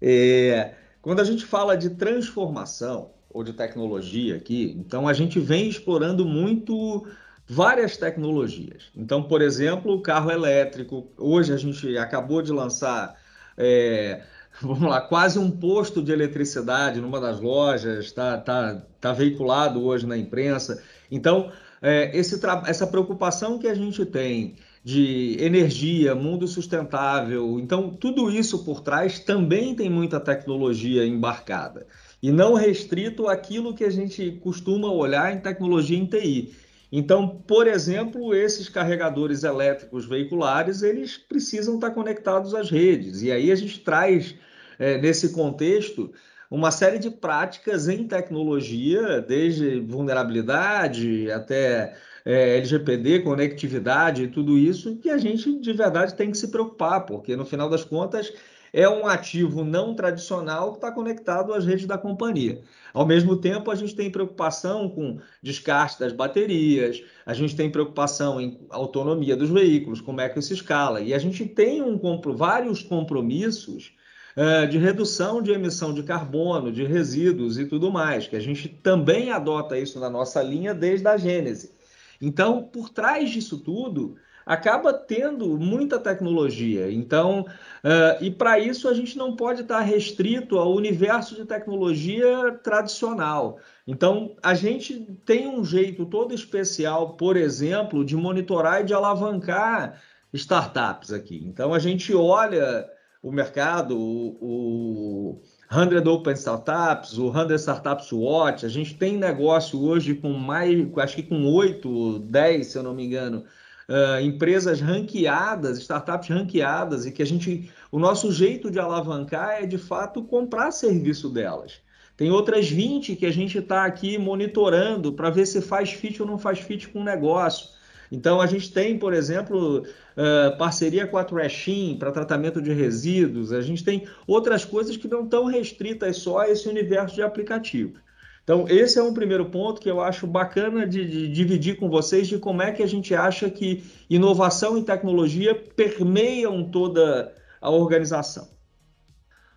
É, 0.00 0.74
quando 1.02 1.20
a 1.20 1.24
gente 1.24 1.44
fala 1.44 1.76
de 1.76 1.90
transformação 1.90 3.13
ou 3.34 3.42
de 3.42 3.52
tecnologia 3.52 4.36
aqui, 4.36 4.74
então 4.78 5.08
a 5.08 5.12
gente 5.12 5.40
vem 5.40 5.68
explorando 5.68 6.24
muito 6.24 7.04
várias 7.46 7.96
tecnologias. 7.96 8.84
Então, 8.96 9.24
por 9.24 9.42
exemplo, 9.42 9.92
o 9.92 10.00
carro 10.00 10.30
elétrico. 10.30 11.12
Hoje 11.18 11.52
a 11.52 11.56
gente 11.56 11.98
acabou 11.98 12.40
de 12.40 12.52
lançar, 12.52 13.14
é, 13.58 14.22
vamos 14.62 14.88
lá, 14.88 15.00
quase 15.00 15.38
um 15.38 15.50
posto 15.50 16.00
de 16.00 16.12
eletricidade 16.12 17.00
numa 17.00 17.20
das 17.20 17.40
lojas, 17.40 18.06
está 18.06 18.38
tá, 18.38 18.82
tá 19.00 19.12
veiculado 19.12 19.84
hoje 19.84 20.06
na 20.06 20.16
imprensa. 20.16 20.82
Então, 21.10 21.50
é, 21.82 22.16
esse, 22.16 22.40
essa 22.66 22.86
preocupação 22.86 23.58
que 23.58 23.66
a 23.66 23.74
gente 23.74 24.06
tem 24.06 24.54
de 24.84 25.36
energia, 25.40 26.14
mundo 26.14 26.46
sustentável. 26.46 27.58
Então, 27.58 27.90
tudo 27.90 28.30
isso 28.30 28.64
por 28.64 28.82
trás 28.82 29.18
também 29.18 29.74
tem 29.74 29.88
muita 29.88 30.20
tecnologia 30.20 31.06
embarcada. 31.06 31.86
E 32.24 32.32
não 32.32 32.54
restrito 32.54 33.28
àquilo 33.28 33.74
que 33.74 33.84
a 33.84 33.90
gente 33.90 34.40
costuma 34.42 34.90
olhar 34.90 35.36
em 35.36 35.40
tecnologia 35.40 35.98
em 35.98 36.06
TI. 36.06 36.54
Então, 36.90 37.28
por 37.28 37.66
exemplo, 37.66 38.34
esses 38.34 38.66
carregadores 38.66 39.44
elétricos 39.44 40.06
veiculares, 40.06 40.80
eles 40.80 41.18
precisam 41.18 41.74
estar 41.74 41.90
conectados 41.90 42.54
às 42.54 42.70
redes. 42.70 43.20
E 43.20 43.30
aí 43.30 43.52
a 43.52 43.54
gente 43.54 43.78
traz, 43.80 44.34
é, 44.78 44.96
nesse 44.96 45.34
contexto, 45.34 46.14
uma 46.50 46.70
série 46.70 46.98
de 46.98 47.10
práticas 47.10 47.88
em 47.88 48.08
tecnologia, 48.08 49.20
desde 49.20 49.80
vulnerabilidade 49.80 51.30
até 51.30 51.94
é, 52.24 52.56
LGPD, 52.56 53.20
conectividade 53.20 54.22
e 54.22 54.28
tudo 54.28 54.56
isso, 54.56 54.96
que 54.96 55.10
a 55.10 55.18
gente 55.18 55.60
de 55.60 55.72
verdade 55.74 56.14
tem 56.14 56.30
que 56.30 56.38
se 56.38 56.48
preocupar, 56.48 57.04
porque 57.04 57.36
no 57.36 57.44
final 57.44 57.68
das 57.68 57.84
contas 57.84 58.32
é 58.74 58.88
um 58.88 59.06
ativo 59.06 59.62
não 59.62 59.94
tradicional 59.94 60.72
que 60.72 60.78
está 60.78 60.90
conectado 60.90 61.54
às 61.54 61.64
redes 61.64 61.86
da 61.86 61.96
companhia. 61.96 62.60
Ao 62.92 63.06
mesmo 63.06 63.36
tempo, 63.36 63.70
a 63.70 63.74
gente 63.76 63.94
tem 63.94 64.10
preocupação 64.10 64.88
com 64.88 65.20
descarte 65.40 66.00
das 66.00 66.12
baterias, 66.12 67.00
a 67.24 67.32
gente 67.32 67.54
tem 67.54 67.70
preocupação 67.70 68.40
em 68.40 68.58
autonomia 68.68 69.36
dos 69.36 69.48
veículos, 69.48 70.00
como 70.00 70.20
é 70.20 70.28
que 70.28 70.40
isso 70.40 70.52
escala. 70.52 71.00
E 71.00 71.14
a 71.14 71.18
gente 71.20 71.46
tem 71.46 71.82
um, 71.82 72.00
vários 72.34 72.82
compromissos 72.82 73.92
uh, 74.36 74.66
de 74.66 74.76
redução 74.76 75.40
de 75.40 75.52
emissão 75.52 75.94
de 75.94 76.02
carbono, 76.02 76.72
de 76.72 76.84
resíduos 76.84 77.56
e 77.60 77.66
tudo 77.66 77.92
mais, 77.92 78.26
que 78.26 78.34
a 78.34 78.40
gente 78.40 78.68
também 78.68 79.30
adota 79.30 79.78
isso 79.78 80.00
na 80.00 80.10
nossa 80.10 80.42
linha 80.42 80.74
desde 80.74 81.06
a 81.06 81.16
Gênese. 81.16 81.72
Então, 82.20 82.64
por 82.64 82.88
trás 82.88 83.30
disso 83.30 83.58
tudo, 83.58 84.16
acaba 84.44 84.92
tendo 84.92 85.58
muita 85.58 85.98
tecnologia. 85.98 86.90
Então, 86.90 87.40
uh, 87.40 88.22
e 88.22 88.30
para 88.30 88.58
isso 88.58 88.88
a 88.88 88.94
gente 88.94 89.16
não 89.16 89.34
pode 89.36 89.62
estar 89.62 89.80
restrito 89.80 90.58
ao 90.58 90.74
universo 90.74 91.34
de 91.34 91.44
tecnologia 91.44 92.52
tradicional. 92.62 93.58
Então, 93.86 94.36
a 94.42 94.54
gente 94.54 95.00
tem 95.24 95.46
um 95.46 95.64
jeito 95.64 96.06
todo 96.06 96.34
especial, 96.34 97.16
por 97.16 97.36
exemplo, 97.36 98.04
de 98.04 98.16
monitorar 98.16 98.80
e 98.80 98.84
de 98.84 98.94
alavancar 98.94 100.00
startups 100.32 101.12
aqui. 101.12 101.42
Então, 101.46 101.72
a 101.72 101.78
gente 101.78 102.14
olha 102.14 102.88
o 103.22 103.32
mercado, 103.32 103.98
o, 103.98 104.36
o 104.40 105.40
100 105.70 106.06
Open 106.06 106.34
Startups, 106.34 107.16
o 107.16 107.32
100 107.32 107.54
Startups 107.56 108.12
Watch, 108.12 108.66
a 108.66 108.68
gente 108.68 108.94
tem 108.96 109.16
negócio 109.16 109.82
hoje 109.82 110.14
com 110.14 110.30
mais, 110.34 110.78
acho 110.98 111.16
que 111.16 111.22
com 111.22 111.46
8, 111.46 112.18
10, 112.18 112.66
se 112.66 112.76
eu 112.76 112.82
não 112.82 112.92
me 112.92 113.06
engano, 113.06 113.44
uh, 113.88 114.20
empresas 114.20 114.80
ranqueadas, 114.80 115.78
startups 115.78 116.28
ranqueadas, 116.28 117.06
e 117.06 117.12
que 117.12 117.22
a 117.22 117.26
gente, 117.26 117.70
o 117.90 117.98
nosso 117.98 118.32
jeito 118.32 118.70
de 118.70 118.78
alavancar 118.78 119.62
é 119.62 119.66
de 119.66 119.78
fato 119.78 120.22
comprar 120.22 120.70
serviço 120.70 121.28
delas. 121.28 121.80
Tem 122.16 122.30
outras 122.30 122.68
20 122.68 123.16
que 123.16 123.26
a 123.26 123.32
gente 123.32 123.58
está 123.58 123.84
aqui 123.84 124.16
monitorando 124.16 125.12
para 125.12 125.30
ver 125.30 125.46
se 125.46 125.60
faz 125.60 125.92
fit 125.92 126.22
ou 126.22 126.28
não 126.28 126.38
faz 126.38 126.60
fit 126.60 126.88
com 126.88 127.00
o 127.00 127.04
negócio. 127.04 127.74
Então, 128.12 128.40
a 128.40 128.46
gente 128.46 128.72
tem, 128.72 128.96
por 128.96 129.12
exemplo, 129.12 129.78
uh, 129.80 130.56
parceria 130.56 131.06
com 131.06 131.18
a 131.18 131.24
Trashin 131.24 131.96
para 131.98 132.12
tratamento 132.12 132.62
de 132.62 132.72
resíduos, 132.72 133.52
a 133.52 133.60
gente 133.60 133.82
tem 133.82 134.06
outras 134.26 134.64
coisas 134.64 134.96
que 134.96 135.08
não 135.08 135.24
estão 135.24 135.46
restritas 135.46 136.18
só 136.18 136.40
a 136.40 136.48
esse 136.48 136.68
universo 136.68 137.16
de 137.16 137.22
aplicativos. 137.22 137.98
Então, 138.44 138.66
esse 138.68 138.98
é 138.98 139.02
um 139.02 139.14
primeiro 139.14 139.46
ponto 139.46 139.80
que 139.80 139.90
eu 139.90 140.02
acho 140.02 140.26
bacana 140.26 140.86
de, 140.86 141.08
de, 141.08 141.28
dividir 141.28 141.76
com 141.78 141.88
vocês 141.88 142.28
de 142.28 142.38
como 142.38 142.60
é 142.60 142.72
que 142.72 142.82
a 142.82 142.86
gente 142.86 143.14
acha 143.14 143.48
que 143.48 143.82
inovação 144.08 144.76
e 144.76 144.84
tecnologia 144.84 145.54
permeiam 145.74 146.62
toda 146.62 147.34
a 147.58 147.70
organização. 147.70 148.46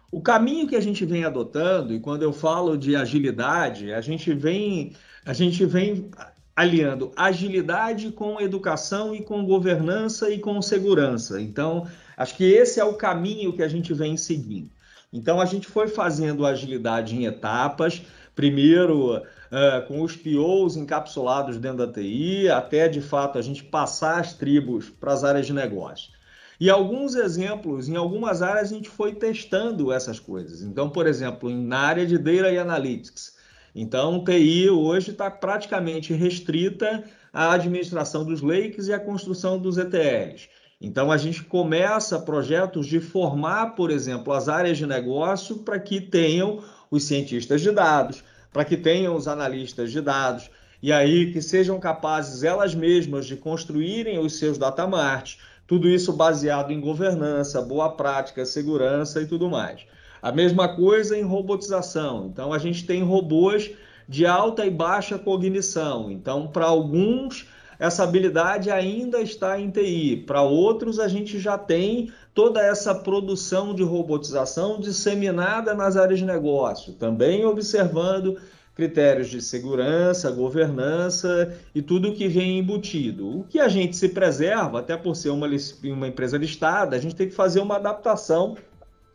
O 0.09 0.21
caminho 0.21 0.67
que 0.67 0.75
a 0.77 0.81
gente 0.81 1.05
vem 1.05 1.25
adotando, 1.25 1.93
e 1.93 1.99
quando 1.99 2.23
eu 2.23 2.31
falo 2.31 2.77
de 2.77 2.95
agilidade, 2.95 3.91
a 3.91 3.99
gente 3.99 4.33
vem, 4.33 4.93
a 5.25 5.33
gente 5.33 5.65
vem 5.65 6.09
aliando 6.55 7.11
agilidade 7.15 8.11
com 8.11 8.39
educação 8.39 9.13
e 9.13 9.21
com 9.21 9.45
governança 9.45 10.29
e 10.31 10.39
com 10.39 10.61
segurança. 10.61 11.41
Então, 11.41 11.85
acho 12.15 12.37
que 12.37 12.45
esse 12.45 12.79
é 12.79 12.85
o 12.85 12.93
caminho 12.93 13.51
que 13.51 13.61
a 13.61 13.67
gente 13.67 13.93
vem 13.93 14.15
seguindo. 14.15 14.71
Então, 15.11 15.41
a 15.41 15.45
gente 15.45 15.67
foi 15.67 15.89
fazendo 15.89 16.45
agilidade 16.45 17.15
em 17.15 17.25
etapas, 17.25 18.01
primeiro 18.37 19.17
uh, 19.17 19.87
com 19.87 20.03
os 20.03 20.15
POs 20.15 20.77
encapsulados 20.77 21.57
dentro 21.57 21.85
da 21.85 21.91
TI, 21.91 22.47
até 22.47 22.87
de 22.87 23.01
fato 23.01 23.39
a 23.39 23.41
gente 23.41 23.63
passar 23.63 24.19
as 24.19 24.33
tribos 24.33 24.89
para 24.89 25.11
as 25.11 25.23
áreas 25.23 25.47
de 25.47 25.53
negócio. 25.53 26.11
E 26.59 26.69
alguns 26.69 27.15
exemplos, 27.15 27.89
em 27.89 27.95
algumas 27.95 28.43
áreas 28.43 28.71
a 28.71 28.75
gente 28.75 28.89
foi 28.89 29.15
testando 29.15 29.91
essas 29.91 30.19
coisas. 30.19 30.61
Então, 30.61 30.89
por 30.89 31.07
exemplo, 31.07 31.49
na 31.49 31.79
área 31.79 32.05
de 32.05 32.17
Data 32.17 32.51
e 32.51 32.59
Analytics. 32.59 33.35
Então, 33.75 34.23
TI 34.23 34.69
hoje 34.69 35.11
está 35.11 35.29
praticamente 35.29 36.13
restrita 36.13 37.03
à 37.33 37.53
administração 37.53 38.23
dos 38.23 38.41
lakes 38.41 38.87
e 38.87 38.93
à 38.93 38.99
construção 38.99 39.59
dos 39.59 39.77
ETLs. 39.77 40.47
Então, 40.79 41.11
a 41.11 41.17
gente 41.17 41.43
começa 41.43 42.19
projetos 42.19 42.85
de 42.85 42.99
formar, 42.99 43.75
por 43.75 43.89
exemplo, 43.89 44.31
as 44.31 44.47
áreas 44.47 44.77
de 44.77 44.85
negócio 44.85 45.57
para 45.59 45.79
que 45.79 45.99
tenham 45.99 46.63
os 46.89 47.03
cientistas 47.03 47.61
de 47.61 47.71
dados, 47.71 48.23
para 48.51 48.65
que 48.65 48.77
tenham 48.77 49.15
os 49.15 49.27
analistas 49.27 49.91
de 49.91 50.01
dados, 50.01 50.49
e 50.81 50.91
aí 50.91 51.31
que 51.31 51.41
sejam 51.41 51.79
capazes 51.79 52.43
elas 52.43 52.75
mesmas 52.75 53.25
de 53.25 53.35
construírem 53.35 54.19
os 54.19 54.37
seus 54.37 54.57
data 54.57 54.85
marts, 54.85 55.39
tudo 55.65 55.89
isso 55.89 56.13
baseado 56.13 56.71
em 56.71 56.79
governança, 56.79 57.61
boa 57.61 57.89
prática, 57.89 58.45
segurança 58.45 59.21
e 59.21 59.25
tudo 59.25 59.49
mais. 59.49 59.81
A 60.21 60.31
mesma 60.31 60.75
coisa 60.75 61.17
em 61.17 61.23
robotização. 61.23 62.27
Então, 62.31 62.53
a 62.53 62.57
gente 62.57 62.85
tem 62.85 63.03
robôs 63.03 63.71
de 64.07 64.25
alta 64.25 64.65
e 64.65 64.69
baixa 64.69 65.19
cognição. 65.19 66.09
Então, 66.09 66.47
para 66.47 66.65
alguns, 66.65 67.45
essa 67.79 68.03
habilidade 68.03 68.71
ainda 68.71 69.21
está 69.21 69.59
em 69.59 69.69
TI. 69.69 70.23
Para 70.25 70.41
outros, 70.41 70.99
a 70.99 71.07
gente 71.07 71.39
já 71.39 71.57
tem 71.57 72.11
toda 72.33 72.61
essa 72.61 72.93
produção 72.93 73.73
de 73.73 73.83
robotização 73.83 74.79
disseminada 74.79 75.73
nas 75.73 75.95
áreas 75.95 76.19
de 76.19 76.25
negócio, 76.25 76.93
também 76.93 77.45
observando 77.45 78.37
critérios 78.75 79.27
de 79.29 79.41
segurança, 79.41 80.29
governança 80.29 81.51
e 81.73 81.81
tudo 81.81 82.13
que 82.13 82.27
vem 82.27 82.59
embutido. 82.59 83.39
O 83.39 83.43
que 83.43 83.59
a 83.59 83.67
gente 83.67 83.95
se 83.95 84.09
preserva, 84.09 84.79
até 84.79 84.95
por 84.95 85.15
ser 85.15 85.29
uma, 85.29 85.47
uma 85.85 86.07
empresa 86.07 86.37
listada, 86.37 86.95
a 86.95 86.99
gente 86.99 87.15
tem 87.15 87.27
que 87.27 87.33
fazer 87.33 87.59
uma 87.59 87.77
adaptação 87.77 88.55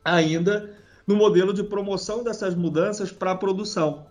ainda 0.05 0.71
no 1.07 1.15
modelo 1.15 1.53
de 1.53 1.63
promoção 1.63 2.25
dessas 2.25 2.57
mudanças 2.57 3.13
para 3.13 3.31
a 3.31 3.37
produção. 3.37 4.05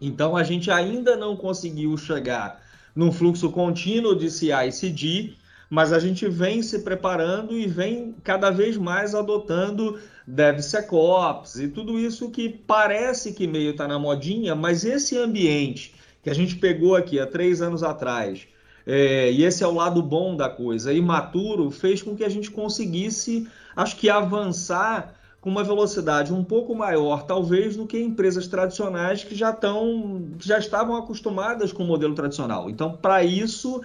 Então 0.00 0.36
a 0.36 0.42
gente 0.42 0.70
ainda 0.70 1.16
não 1.16 1.36
conseguiu 1.36 1.96
chegar 1.96 2.60
num 2.98 3.12
fluxo 3.12 3.48
contínuo 3.52 4.16
de 4.16 4.28
CI/CD, 4.28 5.34
mas 5.70 5.92
a 5.92 6.00
gente 6.00 6.28
vem 6.28 6.60
se 6.62 6.80
preparando 6.80 7.56
e 7.56 7.64
vem 7.64 8.12
cada 8.24 8.50
vez 8.50 8.76
mais 8.76 9.14
adotando 9.14 10.00
DevSecOps 10.26 11.60
e 11.60 11.68
tudo 11.68 11.96
isso 11.96 12.28
que 12.28 12.48
parece 12.48 13.32
que 13.32 13.46
meio 13.46 13.70
está 13.70 13.86
na 13.86 14.00
modinha, 14.00 14.56
mas 14.56 14.84
esse 14.84 15.16
ambiente 15.16 15.94
que 16.24 16.28
a 16.28 16.34
gente 16.34 16.56
pegou 16.56 16.96
aqui 16.96 17.20
há 17.20 17.26
três 17.26 17.62
anos 17.62 17.84
atrás, 17.84 18.48
é, 18.84 19.30
e 19.30 19.44
esse 19.44 19.62
é 19.62 19.66
o 19.68 19.74
lado 19.74 20.02
bom 20.02 20.34
da 20.34 20.48
coisa, 20.48 20.92
imaturo, 20.92 21.70
fez 21.70 22.02
com 22.02 22.16
que 22.16 22.24
a 22.24 22.28
gente 22.28 22.50
conseguisse, 22.50 23.46
acho 23.76 23.94
que, 23.94 24.10
avançar 24.10 25.14
com 25.40 25.50
uma 25.50 25.62
velocidade 25.62 26.32
um 26.32 26.42
pouco 26.42 26.74
maior, 26.74 27.22
talvez, 27.24 27.76
do 27.76 27.86
que 27.86 27.98
empresas 27.98 28.48
tradicionais 28.48 29.22
que 29.22 29.34
já, 29.34 29.50
estão, 29.50 30.30
já 30.40 30.58
estavam 30.58 30.96
acostumadas 30.96 31.72
com 31.72 31.84
o 31.84 31.86
modelo 31.86 32.14
tradicional. 32.14 32.68
Então, 32.68 32.96
para 32.96 33.22
isso, 33.22 33.80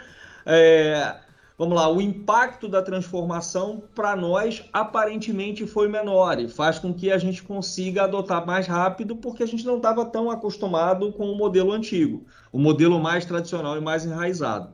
é, 0.46 1.16
vamos 1.58 1.76
lá, 1.76 1.88
o 1.92 2.02
impacto 2.02 2.68
da 2.68 2.82
transformação 2.82 3.84
para 3.94 4.16
nós 4.16 4.68
aparentemente 4.74 5.68
foi 5.68 5.88
menor 5.88 6.40
e 6.40 6.48
faz 6.48 6.80
com 6.80 6.92
que 6.92 7.12
a 7.12 7.20
gente 7.20 7.44
consiga 7.44 8.04
adotar 8.04 8.46
mais 8.46 8.66
rápido 8.66 9.16
porque 9.16 9.44
a 9.44 9.48
gente 9.48 9.66
não 9.66 9.78
estava 9.78 10.06
tão 10.06 10.32
acostumado 10.32 11.12
com 11.14 11.32
o 11.32 11.38
modelo 11.38 11.72
antigo, 11.72 12.26
o 12.52 12.58
modelo 12.58 13.00
mais 13.00 13.26
tradicional 13.26 13.78
e 13.78 13.82
mais 13.82 14.06
enraizado. 14.06 14.70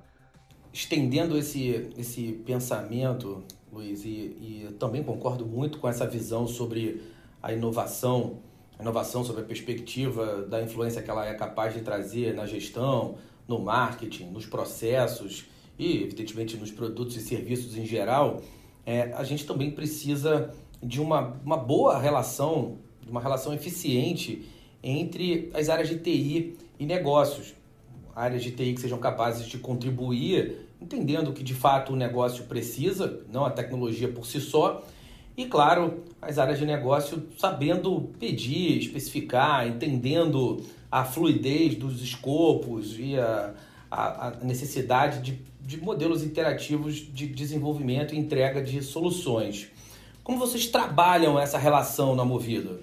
Estendendo 0.71 1.37
esse, 1.37 1.89
esse 1.97 2.31
pensamento, 2.45 3.43
Luiz, 3.71 4.03
e, 4.03 4.09
e 4.09 4.75
também 4.79 5.03
concordo 5.03 5.45
muito 5.45 5.79
com 5.79 5.87
essa 5.87 6.07
visão 6.07 6.47
sobre 6.47 7.01
a 7.41 7.53
inovação, 7.53 8.39
a 8.77 8.81
inovação 8.81 9.23
sobre 9.23 9.41
a 9.41 9.45
perspectiva 9.45 10.43
da 10.43 10.61
influência 10.61 11.01
que 11.01 11.09
ela 11.09 11.25
é 11.25 11.33
capaz 11.33 11.73
de 11.73 11.81
trazer 11.81 12.33
na 12.33 12.45
gestão, 12.45 13.15
no 13.47 13.59
marketing, 13.59 14.25
nos 14.31 14.45
processos 14.45 15.45
e, 15.77 16.03
evidentemente, 16.03 16.57
nos 16.57 16.71
produtos 16.71 17.15
e 17.15 17.21
serviços 17.21 17.77
em 17.77 17.85
geral, 17.85 18.41
é, 18.85 19.13
a 19.13 19.23
gente 19.23 19.45
também 19.45 19.71
precisa 19.71 20.53
de 20.81 20.99
uma, 21.01 21.39
uma 21.43 21.57
boa 21.57 21.99
relação, 21.99 22.77
uma 23.07 23.21
relação 23.21 23.53
eficiente 23.53 24.45
entre 24.83 25.49
as 25.53 25.69
áreas 25.69 25.89
de 25.89 25.99
TI 25.99 26.57
e 26.77 26.85
negócios. 26.85 27.53
Áreas 28.15 28.43
de 28.43 28.51
TI 28.51 28.73
que 28.73 28.81
sejam 28.81 28.97
capazes 28.97 29.47
de 29.47 29.57
contribuir, 29.57 30.67
entendendo 30.81 31.31
que 31.33 31.43
de 31.43 31.53
fato 31.53 31.93
o 31.93 31.95
negócio 31.95 32.45
precisa, 32.45 33.21
não 33.31 33.45
a 33.45 33.51
tecnologia 33.51 34.07
por 34.07 34.25
si 34.25 34.39
só, 34.39 34.83
e 35.37 35.45
claro, 35.45 36.03
as 36.21 36.37
áreas 36.37 36.59
de 36.59 36.65
negócio 36.65 37.27
sabendo 37.37 38.09
pedir, 38.19 38.79
especificar, 38.79 39.67
entendendo 39.67 40.61
a 40.91 41.05
fluidez 41.05 41.75
dos 41.75 42.01
escopos 42.01 42.97
e 42.97 43.17
a, 43.17 43.53
a, 43.89 44.27
a 44.27 44.31
necessidade 44.43 45.21
de 45.21 45.49
de 45.69 45.79
modelos 45.79 46.23
interativos 46.23 46.95
de 46.95 47.27
desenvolvimento 47.27 48.15
e 48.15 48.17
entrega 48.17 48.59
de 48.59 48.81
soluções. 48.81 49.69
Como 50.23 50.39
vocês 50.39 50.65
trabalham 50.65 51.39
essa 51.39 51.59
relação 51.59 52.15
na 52.15 52.25
Movida? 52.25 52.79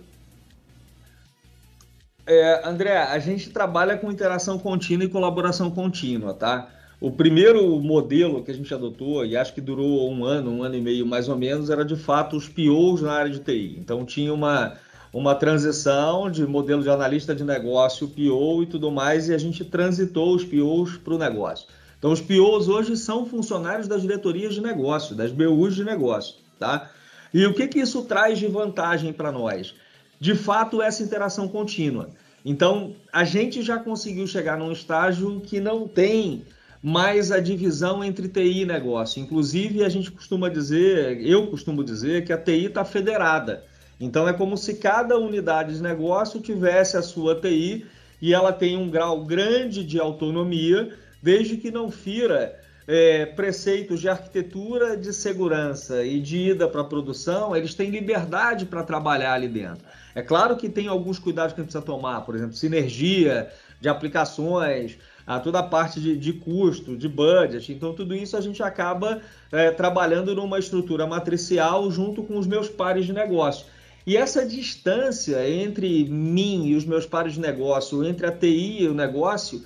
É, 2.26 2.68
André, 2.68 2.96
a 2.96 3.18
gente 3.18 3.50
trabalha 3.50 3.96
com 3.96 4.10
interação 4.10 4.58
contínua 4.58 5.04
e 5.04 5.08
colaboração 5.08 5.70
contínua, 5.70 6.34
tá? 6.34 6.68
O 7.00 7.10
primeiro 7.10 7.78
modelo 7.78 8.42
que 8.42 8.50
a 8.50 8.54
gente 8.54 8.72
adotou, 8.72 9.24
e 9.24 9.36
acho 9.36 9.54
que 9.54 9.60
durou 9.60 10.10
um 10.10 10.24
ano, 10.24 10.50
um 10.50 10.62
ano 10.62 10.74
e 10.74 10.80
meio 10.80 11.06
mais 11.06 11.28
ou 11.28 11.36
menos, 11.36 11.70
era 11.70 11.84
de 11.84 11.94
fato 11.94 12.36
os 12.36 12.48
POs 12.48 13.02
na 13.02 13.12
área 13.12 13.30
de 13.30 13.38
TI. 13.38 13.76
Então 13.78 14.04
tinha 14.04 14.32
uma, 14.32 14.74
uma 15.12 15.34
transição 15.34 16.30
de 16.30 16.44
modelo 16.46 16.82
de 16.82 16.90
analista 16.90 17.34
de 17.34 17.44
negócio, 17.44 18.08
PO 18.08 18.62
e 18.62 18.66
tudo 18.66 18.90
mais, 18.90 19.28
e 19.28 19.34
a 19.34 19.38
gente 19.38 19.64
transitou 19.64 20.34
os 20.34 20.44
POs 20.44 20.96
para 20.96 21.14
o 21.14 21.18
negócio. 21.18 21.68
Então, 21.98 22.12
os 22.12 22.20
POs 22.20 22.68
hoje 22.68 22.96
são 22.96 23.26
funcionários 23.26 23.88
das 23.88 24.02
diretorias 24.02 24.54
de 24.54 24.60
negócio, 24.60 25.14
das 25.16 25.32
BUs 25.32 25.74
de 25.74 25.82
negócio, 25.82 26.36
tá? 26.58 26.90
E 27.32 27.44
o 27.46 27.54
que, 27.54 27.66
que 27.66 27.80
isso 27.80 28.02
traz 28.02 28.38
de 28.38 28.46
vantagem 28.46 29.12
para 29.12 29.32
nós? 29.32 29.74
De 30.18 30.34
fato, 30.34 30.80
essa 30.80 31.02
interação 31.02 31.48
contínua. 31.48 32.10
Então, 32.44 32.94
a 33.12 33.24
gente 33.24 33.62
já 33.62 33.78
conseguiu 33.78 34.26
chegar 34.26 34.56
num 34.56 34.72
estágio 34.72 35.40
que 35.40 35.60
não 35.60 35.88
tem 35.88 36.44
mais 36.82 37.32
a 37.32 37.40
divisão 37.40 38.04
entre 38.04 38.28
TI 38.28 38.62
e 38.62 38.66
negócio. 38.66 39.20
Inclusive, 39.20 39.84
a 39.84 39.88
gente 39.88 40.10
costuma 40.10 40.48
dizer, 40.48 41.20
eu 41.26 41.48
costumo 41.48 41.82
dizer, 41.82 42.24
que 42.24 42.32
a 42.32 42.38
TI 42.38 42.66
está 42.66 42.84
federada. 42.84 43.64
Então, 43.98 44.28
é 44.28 44.32
como 44.32 44.56
se 44.56 44.74
cada 44.74 45.18
unidade 45.18 45.74
de 45.74 45.82
negócio 45.82 46.40
tivesse 46.40 46.96
a 46.96 47.02
sua 47.02 47.34
TI 47.34 47.84
e 48.22 48.32
ela 48.32 48.52
tem 48.52 48.76
um 48.76 48.88
grau 48.88 49.24
grande 49.24 49.84
de 49.84 49.98
autonomia 49.98 50.92
desde 51.22 51.56
que 51.56 51.70
não 51.70 51.90
fira 51.90 52.56
é, 52.86 53.26
preceitos 53.26 54.00
de 54.00 54.08
arquitetura, 54.08 54.96
de 54.96 55.12
segurança 55.12 56.04
e 56.04 56.20
de 56.20 56.50
ida 56.50 56.68
para 56.68 56.82
a 56.82 56.84
produção, 56.84 57.56
eles 57.56 57.74
têm 57.74 57.90
liberdade 57.90 58.64
para 58.64 58.82
trabalhar 58.82 59.32
ali 59.32 59.48
dentro. 59.48 59.84
É 60.14 60.22
claro 60.22 60.56
que 60.56 60.68
tem 60.68 60.86
alguns 60.86 61.18
cuidados 61.18 61.52
que 61.52 61.60
a 61.60 61.64
gente 61.64 61.72
precisa 61.72 61.84
tomar, 61.84 62.20
por 62.22 62.34
exemplo, 62.34 62.54
sinergia 62.54 63.50
de 63.80 63.88
aplicações, 63.88 64.98
a 65.26 65.40
toda 65.40 65.58
a 65.58 65.62
parte 65.62 66.00
de, 66.00 66.16
de, 66.16 66.32
custo, 66.32 66.96
de 66.96 67.08
budget. 67.08 67.72
Então, 67.72 67.92
tudo 67.92 68.14
isso 68.14 68.36
a 68.36 68.40
gente 68.40 68.62
acaba 68.62 69.20
é, 69.50 69.70
trabalhando 69.72 70.34
numa 70.34 70.58
estrutura 70.58 71.06
matricial 71.06 71.90
junto 71.90 72.22
com 72.22 72.38
os 72.38 72.46
meus 72.46 72.68
pares 72.68 73.04
de 73.04 73.12
negócio. 73.12 73.66
E 74.06 74.16
essa 74.16 74.46
distância 74.46 75.50
entre 75.50 76.04
mim 76.04 76.66
e 76.68 76.76
os 76.76 76.84
meus 76.84 77.04
pares 77.04 77.34
de 77.34 77.40
negócio, 77.40 78.04
entre 78.04 78.24
a 78.24 78.30
TI 78.30 78.84
e 78.84 78.88
o 78.88 78.94
negócio, 78.94 79.64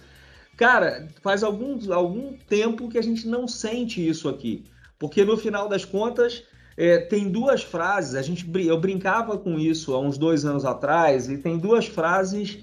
Cara, 0.60 1.08
faz 1.22 1.42
algum, 1.42 1.90
algum 1.90 2.34
tempo 2.46 2.90
que 2.90 2.98
a 2.98 3.02
gente 3.02 3.26
não 3.26 3.48
sente 3.48 4.06
isso 4.06 4.28
aqui. 4.28 4.62
Porque 4.98 5.24
no 5.24 5.34
final 5.38 5.70
das 5.70 5.86
contas, 5.86 6.42
é, 6.76 6.98
tem 6.98 7.30
duas 7.30 7.62
frases, 7.62 8.14
a 8.14 8.20
gente, 8.20 8.46
eu 8.66 8.78
brincava 8.78 9.38
com 9.38 9.58
isso 9.58 9.94
há 9.94 9.98
uns 9.98 10.18
dois 10.18 10.44
anos 10.44 10.66
atrás, 10.66 11.30
e 11.30 11.38
tem 11.38 11.56
duas 11.56 11.86
frases 11.86 12.58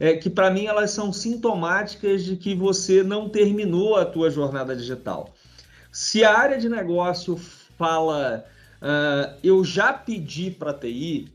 é, 0.00 0.16
que 0.16 0.30
para 0.30 0.50
mim 0.50 0.64
elas 0.64 0.92
são 0.92 1.12
sintomáticas 1.12 2.24
de 2.24 2.36
que 2.36 2.54
você 2.54 3.02
não 3.02 3.28
terminou 3.28 3.96
a 3.96 4.06
tua 4.06 4.30
jornada 4.30 4.74
digital. 4.74 5.34
Se 5.92 6.24
a 6.24 6.34
área 6.34 6.56
de 6.56 6.70
negócio 6.70 7.38
fala 7.76 8.46
uh, 8.80 9.36
eu 9.44 9.62
já 9.62 9.92
pedi 9.92 10.50
para 10.50 10.72
TI, 10.72 11.30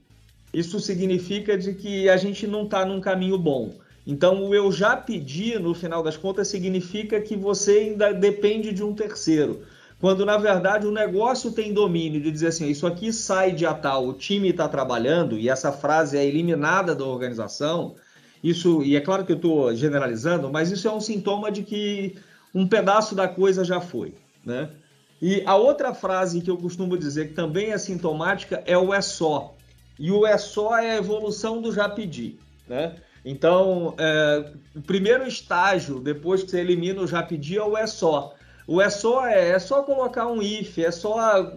isso 0.52 0.80
significa 0.80 1.56
de 1.56 1.76
que 1.76 2.10
a 2.10 2.18
gente 2.18 2.48
não 2.48 2.64
está 2.64 2.84
num 2.84 3.00
caminho 3.00 3.38
bom. 3.38 3.76
Então, 4.08 4.46
o 4.46 4.56
eu 4.56 4.72
já 4.72 4.96
pedi, 4.96 5.60
no 5.60 5.74
final 5.74 6.02
das 6.02 6.16
contas, 6.16 6.48
significa 6.48 7.20
que 7.20 7.36
você 7.36 7.72
ainda 7.72 8.14
depende 8.14 8.72
de 8.72 8.82
um 8.82 8.94
terceiro. 8.94 9.64
Quando, 10.00 10.26
na 10.26 10.38
verdade, 10.38 10.88
o 10.88 10.92
negócio 10.92 11.52
tem 11.52 11.74
domínio 11.74 12.22
de 12.22 12.32
dizer 12.32 12.48
assim: 12.48 12.70
isso 12.70 12.88
aqui 12.88 13.12
sai 13.12 13.52
de 13.52 13.66
tal, 13.82 14.08
o 14.08 14.14
time 14.14 14.50
está 14.50 14.70
trabalhando, 14.70 15.38
e 15.38 15.50
essa 15.50 15.74
frase 15.74 16.18
é 16.18 16.26
eliminada 16.26 16.96
da 16.96 17.04
organização. 17.04 17.96
Isso, 18.42 18.82
e 18.82 18.96
é 18.96 19.02
claro 19.02 19.26
que 19.26 19.34
eu 19.34 19.36
estou 19.36 19.76
generalizando, 19.76 20.50
mas 20.50 20.72
isso 20.72 20.88
é 20.88 20.92
um 20.92 21.02
sintoma 21.02 21.52
de 21.52 21.64
que 21.64 22.16
um 22.56 22.66
pedaço 22.66 23.14
da 23.14 23.28
coisa 23.28 23.66
já 23.66 23.82
foi. 23.82 24.14
Né? 24.46 24.70
E 25.22 25.44
a 25.46 25.56
outra 25.58 25.94
frase 25.94 26.40
que 26.40 26.50
eu 26.50 26.56
costumo 26.56 26.98
dizer 26.98 27.30
que 27.30 27.34
também 27.34 27.72
é 27.72 27.78
sintomática 27.78 28.64
é 28.66 28.78
o 28.78 28.94
é 28.94 29.02
só. 29.02 29.54
E 30.00 30.12
o 30.12 30.26
é 30.26 30.38
só 30.38 30.78
é 30.78 30.92
a 30.92 30.98
evolução 30.98 31.62
do 31.62 31.74
já 31.74 31.90
pedi, 31.90 32.38
né? 32.70 32.96
Então, 33.30 33.94
é, 33.98 34.52
o 34.74 34.82
primeiro 34.82 35.28
estágio, 35.28 36.00
depois 36.00 36.44
que 36.44 36.50
você 36.50 36.62
elimina 36.62 37.02
o 37.02 37.08
já 37.08 37.20
é 37.20 37.62
o 37.62 37.78
é 37.78 37.86
só. 37.86 38.34
O 38.66 38.82
é 38.82 38.90
só 38.90 39.28
é, 39.28 39.50
é 39.50 39.60
só 39.60 39.84
colocar 39.84 40.28
um 40.28 40.42
if, 40.42 40.78
é 40.78 40.92
só 40.92 41.52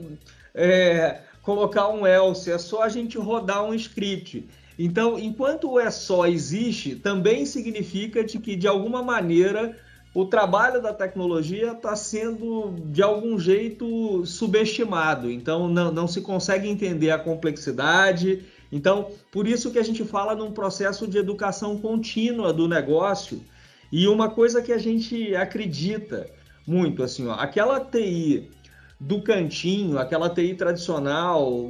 é, 0.53 1.21
colocar 1.43 1.89
um 1.89 2.05
else, 2.05 2.51
é 2.51 2.59
só 2.59 2.83
a 2.83 2.89
gente 2.89 3.17
rodar 3.17 3.65
um 3.65 3.73
script. 3.73 4.49
Então, 4.77 5.17
enquanto 5.17 5.71
o 5.71 5.79
é 5.79 5.93
só 5.93 6.27
existe, 6.27 6.97
também 6.97 7.47
significa 7.47 8.25
de 8.25 8.41
que, 8.41 8.57
de 8.57 8.67
alguma 8.67 9.01
maneira, 9.01 9.77
o 10.13 10.25
trabalho 10.25 10.83
da 10.83 10.93
tecnologia 10.93 11.71
está 11.71 11.95
sendo, 11.95 12.75
de 12.87 13.01
algum 13.01 13.39
jeito, 13.39 14.27
subestimado. 14.27 15.31
Então, 15.31 15.69
não, 15.69 15.93
não 15.93 16.09
se 16.09 16.21
consegue 16.21 16.69
entender 16.69 17.13
a 17.13 17.19
complexidade. 17.19 18.45
Então, 18.73 19.11
por 19.33 19.47
isso 19.47 19.71
que 19.71 19.79
a 19.79 19.83
gente 19.83 20.05
fala 20.05 20.35
num 20.35 20.53
processo 20.53 21.07
de 21.07 21.19
educação 21.19 21.79
contínua 21.79 22.53
do 22.53 22.69
negócio. 22.69 23.43
E 23.91 24.07
uma 24.07 24.31
coisa 24.31 24.63
que 24.63 24.73
a 24.73 24.79
gente 24.79 25.35
acredita 25.35 26.29
muito, 26.67 27.03
assim, 27.03 27.27
ó, 27.27 27.33
aquela 27.33 27.81
TI 27.81 28.49
do 28.99 29.21
cantinho, 29.23 29.99
aquela 29.99 30.31
TI 30.31 30.55
tradicional, 30.55 31.69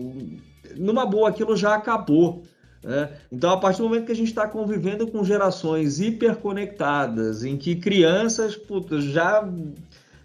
numa 0.77 1.07
boa, 1.07 1.31
aquilo 1.31 1.57
já 1.57 1.75
acabou. 1.75 2.43
Né? 2.83 3.11
Então, 3.31 3.51
a 3.51 3.57
partir 3.57 3.79
do 3.79 3.89
momento 3.89 4.07
que 4.07 4.13
a 4.13 4.17
gente 4.17 4.29
está 4.29 4.47
convivendo 4.47 5.07
com 5.07 5.25
gerações 5.25 6.01
hiperconectadas, 6.01 7.45
em 7.45 7.57
que 7.57 7.77
crianças 7.77 8.57
puta, 8.57 9.01
já 9.01 9.49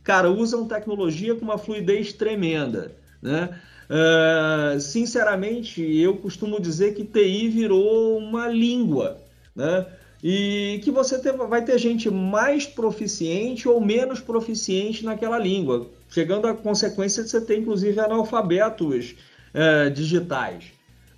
cara, 0.04 0.30
usam 0.30 0.68
tecnologia 0.68 1.36
com 1.36 1.44
uma 1.44 1.58
fluidez 1.58 2.14
tremenda. 2.14 2.92
Né? 3.22 3.50
Uh, 3.89 4.80
sinceramente, 4.80 5.82
eu 5.82 6.17
costumo 6.17 6.60
dizer 6.60 6.93
que 6.93 7.04
TI 7.04 7.50
virou 7.50 8.17
uma 8.17 8.48
língua. 8.48 9.17
Né? 9.56 9.86
E 10.24 10.80
que 10.84 10.89
você 10.89 11.19
ter, 11.19 11.34
vai 11.34 11.63
ter 11.63 11.78
gente 11.78 12.10
mais 12.10 12.65
proficiente 12.65 13.67
ou 13.67 13.80
menos 13.80 14.19
proficiente 14.19 15.06
naquela 15.06 15.38
língua, 15.38 15.88
chegando 16.10 16.48
à 16.48 16.54
consequência 16.54 17.24
de 17.24 17.30
você 17.30 17.41
ter, 17.41 17.60
inclusive, 17.60 18.00
analfabetos 18.00 19.15
uh, 19.54 19.89
digitais 19.91 20.65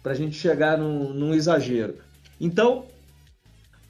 para 0.03 0.11
a 0.11 0.15
gente 0.15 0.37
chegar 0.37 0.77
num, 0.77 1.13
num 1.13 1.33
exagero. 1.33 1.95
Então, 2.39 2.85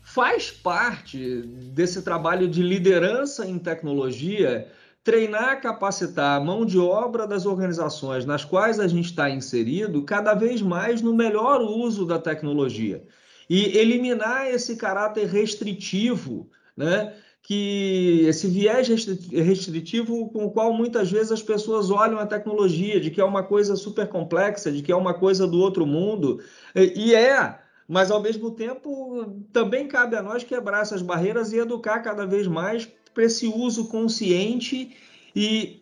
faz 0.03 0.51
parte 0.51 1.41
desse 1.73 2.01
trabalho 2.01 2.47
de 2.47 2.61
liderança 2.61 3.45
em 3.45 3.59
tecnologia 3.59 4.67
treinar, 5.07 5.61
capacitar 5.61 6.35
a 6.35 6.43
mão 6.43 6.65
de 6.65 6.77
obra 6.77 7.25
das 7.25 7.45
organizações 7.45 8.25
nas 8.25 8.43
quais 8.43 8.77
a 8.77 8.89
gente 8.89 9.05
está 9.05 9.29
inserido 9.29 10.03
cada 10.03 10.33
vez 10.33 10.61
mais 10.61 11.01
no 11.01 11.15
melhor 11.15 11.61
uso 11.61 12.05
da 12.05 12.19
tecnologia 12.19 13.01
e 13.49 13.77
eliminar 13.77 14.49
esse 14.49 14.75
caráter 14.75 15.25
restritivo, 15.27 16.49
né? 16.75 17.13
que 17.41 18.25
esse 18.27 18.49
viés 18.49 18.89
restritivo 19.31 20.27
com 20.27 20.43
o 20.43 20.51
qual 20.51 20.73
muitas 20.73 21.09
vezes 21.09 21.31
as 21.31 21.41
pessoas 21.41 21.89
olham 21.89 22.19
a 22.19 22.25
tecnologia, 22.25 22.99
de 22.99 23.09
que 23.09 23.21
é 23.21 23.23
uma 23.23 23.43
coisa 23.43 23.77
super 23.77 24.09
complexa, 24.09 24.69
de 24.69 24.81
que 24.81 24.91
é 24.91 24.95
uma 24.97 25.13
coisa 25.13 25.47
do 25.47 25.57
outro 25.57 25.85
mundo, 25.85 26.41
e 26.75 27.15
é, 27.15 27.57
mas 27.87 28.11
ao 28.11 28.21
mesmo 28.21 28.51
tempo 28.51 29.25
também 29.53 29.87
cabe 29.87 30.17
a 30.17 30.21
nós 30.21 30.43
quebrar 30.43 30.81
essas 30.81 31.01
barreiras 31.01 31.53
e 31.53 31.57
educar 31.57 32.01
cada 32.01 32.25
vez 32.25 32.45
mais 32.45 32.89
para 33.17 33.25
esse 33.25 33.47
uso 33.47 33.85
consciente 33.85 34.95
e 35.35 35.81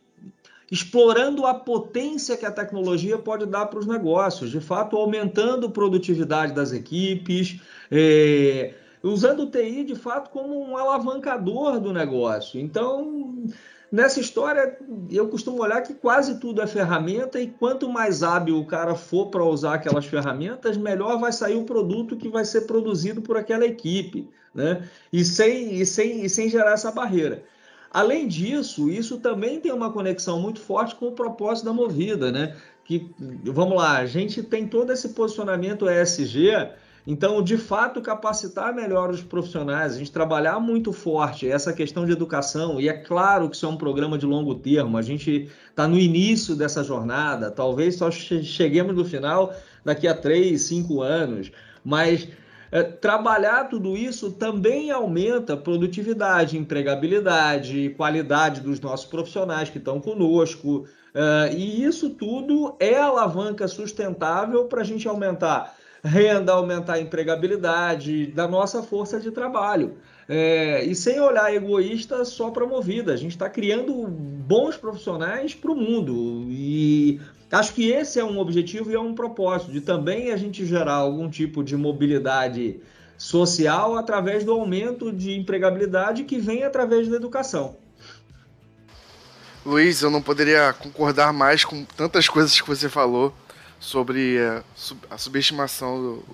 explorando 0.72 1.46
a 1.46 1.54
potência 1.54 2.38
que 2.38 2.46
a 2.46 2.52
tecnologia 2.52 3.18
pode 3.18 3.46
dar 3.46 3.66
para 3.66 3.78
os 3.78 3.86
negócios, 3.86 4.50
de 4.50 4.62
fato 4.62 4.96
aumentando 4.96 5.68
a 5.68 5.70
produtividade 5.70 6.54
das 6.54 6.72
equipes, 6.72 7.60
é, 7.92 8.74
usando 9.04 9.44
o 9.44 9.52
TI 9.52 9.84
de 9.84 9.96
fato 9.96 10.30
como 10.30 10.58
um 10.58 10.78
alavancador 10.78 11.78
do 11.82 11.92
negócio. 11.92 12.58
Então, 12.58 13.44
nessa 13.92 14.20
história, 14.20 14.78
eu 15.10 15.28
costumo 15.28 15.62
olhar 15.62 15.82
que 15.82 15.94
quase 15.94 16.40
tudo 16.40 16.62
é 16.62 16.68
ferramenta 16.68 17.40
e 17.40 17.48
quanto 17.48 17.90
mais 17.90 18.24
hábil 18.24 18.58
o 18.58 18.66
cara 18.66 18.96
for 18.96 19.28
para 19.28 19.44
usar 19.44 19.76
aquelas 19.76 20.06
ferramentas, 20.06 20.78
melhor 20.78 21.20
vai 21.20 21.32
sair 21.32 21.56
o 21.56 21.64
produto 21.64 22.18
que 22.18 22.30
vai 22.30 22.46
ser 22.46 22.62
produzido 22.62 23.22
por 23.22 23.38
aquela 23.38 23.66
equipe, 23.66 24.30
né? 24.54 24.88
E 25.12 25.24
sem, 25.24 25.76
e 25.76 25.86
sem, 25.86 26.26
e 26.26 26.30
sem 26.30 26.50
gerar 26.50 26.72
essa 26.72 26.92
barreira. 26.92 27.44
Além 27.92 28.28
disso, 28.28 28.90
isso 28.90 29.20
também 29.20 29.60
tem 29.62 29.72
uma 29.72 29.92
conexão 29.92 30.40
muito 30.40 30.60
forte 30.60 30.96
com 30.96 31.08
o 31.08 31.14
propósito 31.14 31.66
da 31.66 31.74
Movida, 31.74 32.32
né? 32.32 32.56
Que, 32.84 33.10
vamos 33.46 33.78
lá, 33.78 33.98
a 33.98 34.06
gente 34.06 34.44
tem 34.44 34.68
todo 34.68 34.92
esse 34.92 35.10
posicionamento 35.10 35.90
ESG 35.90 36.52
então, 37.08 37.44
de 37.44 37.56
fato, 37.56 38.02
capacitar 38.02 38.74
melhor 38.74 39.12
os 39.12 39.22
profissionais, 39.22 39.94
a 39.94 39.98
gente 40.00 40.12
trabalhar 40.12 40.60
muito 40.60 40.92
forte 40.92 41.48
essa 41.48 41.72
questão 41.72 42.04
de 42.04 42.12
educação, 42.12 42.82
e 42.82 42.90
é 42.90 42.94
claro 42.94 43.48
que 43.48 43.56
isso 43.56 43.66
é 43.66 43.70
um 43.70 43.78
programa 43.78 44.18
de 44.18 44.26
longo 44.26 44.56
termo, 44.56 44.98
a 44.98 45.04
gente 45.04 45.48
está 45.70 45.88
no 45.88 46.00
início 46.00 46.56
dessa 46.56 46.84
jornada, 46.84 47.52
talvez 47.52 47.98
só 47.98 48.10
cheguemos 48.10 48.96
no 48.96 49.06
final 49.06 49.54
daqui 49.84 50.08
a 50.08 50.16
três, 50.16 50.64
cinco 50.64 51.04
anos, 51.04 51.52
mas 51.84 52.28
é, 52.72 52.82
trabalhar 52.82 53.66
tudo 53.66 53.96
isso 53.96 54.32
também 54.32 54.90
aumenta 54.90 55.54
a 55.54 55.58
produtividade, 55.58 56.58
empregabilidade, 56.58 57.94
qualidade 57.96 58.62
dos 58.62 58.80
nossos 58.80 59.06
profissionais 59.06 59.70
que 59.70 59.78
estão 59.78 60.02
conosco, 60.02 60.88
é, 61.14 61.54
e 61.54 61.84
isso 61.84 62.10
tudo 62.10 62.76
é 62.80 62.98
alavanca 62.98 63.68
sustentável 63.68 64.66
para 64.66 64.82
a 64.82 64.84
gente 64.84 65.08
aumentar 65.08 65.76
renda, 66.06 66.54
aumentar 66.54 66.94
a 66.94 67.02
empregabilidade 67.02 68.28
da 68.28 68.48
nossa 68.48 68.84
força 68.84 69.20
de 69.20 69.32
trabalho. 69.32 69.98
É, 70.30 70.84
e 70.84 70.96
sem 70.96 71.20
olhar 71.20 71.54
egoísta 71.54 72.24
só 72.24 72.52
para 72.52 72.66
movida. 72.66 73.14
A 73.14 73.18
gente 73.18 73.32
está 73.32 73.50
criando 73.50 74.08
bons 74.08 74.78
profissionais 74.78 75.54
para 75.54 75.72
o 75.72 75.76
mundo. 75.76 76.46
E 76.50 77.20
acho 77.52 77.74
que 77.74 77.92
esse 77.92 78.20
é 78.20 78.24
um 78.24 78.40
objetivo 78.40 78.92
e 78.92 78.96
é 78.96 79.00
um 79.00 79.16
propósito 79.16 79.72
de 79.72 79.82
também 79.82 80.32
a 80.32 80.38
gente 80.38 80.66
gerar 80.66 80.96
algum 80.96 81.30
tipo 81.30 81.64
de 81.64 81.76
mobilidade 81.76 82.80
social 83.18 83.96
através 83.96 84.44
do 84.44 84.52
aumento 84.52 85.12
de 85.12 85.34
empregabilidade 85.34 86.24
que 86.24 86.38
vem 86.38 86.64
através 86.64 87.08
da 87.08 87.16
educação. 87.16 87.78
Luiz, 89.66 90.02
eu 90.02 90.12
não 90.12 90.22
poderia 90.22 90.74
concordar 90.74 91.34
mais 91.34 91.66
com 91.66 91.84
tantas 91.84 92.30
coisas 92.30 92.60
que 92.60 92.68
você 92.68 92.88
falou 92.88 93.34
sobre 93.86 94.40
a, 94.40 94.64
a 95.12 95.18
subestimação 95.18 96.02
do, 96.02 96.26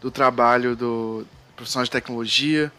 do 0.00 0.10
trabalho 0.10 0.74
do 0.74 1.26
profissional 1.54 1.84
de 1.84 1.90
tecnologia, 1.90 2.72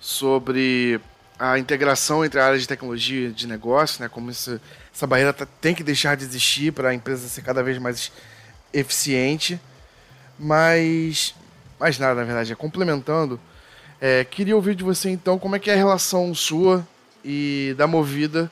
sobre 0.00 1.00
a 1.38 1.56
integração 1.56 2.24
entre 2.24 2.40
a 2.40 2.46
área 2.46 2.58
de 2.58 2.66
tecnologia 2.66 3.28
e 3.28 3.32
de 3.32 3.46
negócio, 3.46 4.02
né, 4.02 4.08
como 4.08 4.30
isso, 4.30 4.60
essa 4.92 5.06
barreira 5.06 5.32
tá, 5.32 5.46
tem 5.60 5.74
que 5.76 5.84
deixar 5.84 6.16
de 6.16 6.24
existir 6.24 6.72
para 6.72 6.88
a 6.88 6.94
empresa 6.94 7.28
ser 7.28 7.42
cada 7.42 7.62
vez 7.62 7.78
mais 7.78 8.10
eficiente. 8.72 9.60
Mas, 10.38 11.32
mais 11.78 11.98
nada, 11.98 12.16
na 12.16 12.24
verdade, 12.24 12.52
é 12.52 12.56
complementando, 12.56 13.40
é, 14.00 14.24
queria 14.24 14.56
ouvir 14.56 14.74
de 14.74 14.82
você 14.82 15.08
então 15.08 15.38
como 15.38 15.54
é 15.54 15.58
que 15.58 15.70
é 15.70 15.74
a 15.74 15.76
relação 15.76 16.34
sua 16.34 16.86
e 17.24 17.74
da 17.78 17.86
Movida 17.86 18.50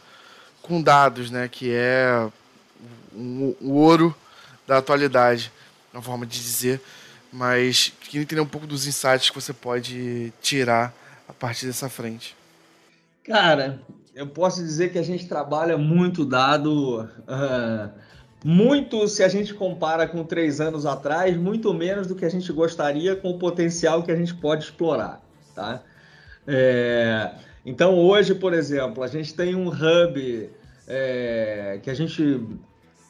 com 0.63 0.81
dados, 0.81 1.33
né, 1.33 1.49
que 1.49 1.73
é 1.73 2.29
o, 3.13 3.57
o 3.61 3.73
ouro 3.73 4.15
da 4.67 4.79
atualidade, 4.79 5.53
uma 5.93 6.03
forma 6.03 6.27
de 6.27 6.39
dizer, 6.41 6.81
mas 7.33 7.93
queria 8.01 8.23
entender 8.23 8.41
um 8.41 8.47
pouco 8.47 8.67
dos 8.67 8.87
insights 8.87 9.31
que 9.31 9.41
você 9.41 9.53
pode 9.53 10.33
tirar 10.41 10.95
a 11.29 11.33
partir 11.33 11.67
dessa 11.67 11.89
frente. 11.89 12.37
Cara, 13.25 13.81
eu 14.15 14.27
posso 14.27 14.63
dizer 14.63 14.93
que 14.93 14.99
a 14.99 15.03
gente 15.03 15.27
trabalha 15.27 15.77
muito 15.77 16.25
dado, 16.25 17.01
uh, 17.03 17.91
muito 18.45 19.09
se 19.09 19.25
a 19.25 19.29
gente 19.29 19.55
compara 19.55 20.07
com 20.07 20.23
três 20.23 20.61
anos 20.61 20.87
atrás, 20.87 21.37
muito 21.37 21.73
menos 21.73 22.07
do 22.07 22.15
que 22.15 22.25
a 22.25 22.29
gente 22.29 22.53
gostaria 22.53 23.17
com 23.17 23.31
o 23.31 23.39
potencial 23.39 24.03
que 24.03 24.13
a 24.13 24.17
gente 24.17 24.35
pode 24.35 24.65
explorar, 24.65 25.21
tá? 25.55 25.83
É, 26.47 27.33
então 27.65 27.99
hoje, 27.99 28.35
por 28.35 28.53
exemplo, 28.53 29.03
a 29.03 29.09
gente 29.09 29.33
tem 29.35 29.55
um 29.55 29.69
hub 29.69 30.51
é, 30.87 31.81
que 31.83 31.89
a 31.89 31.95
gente 31.95 32.41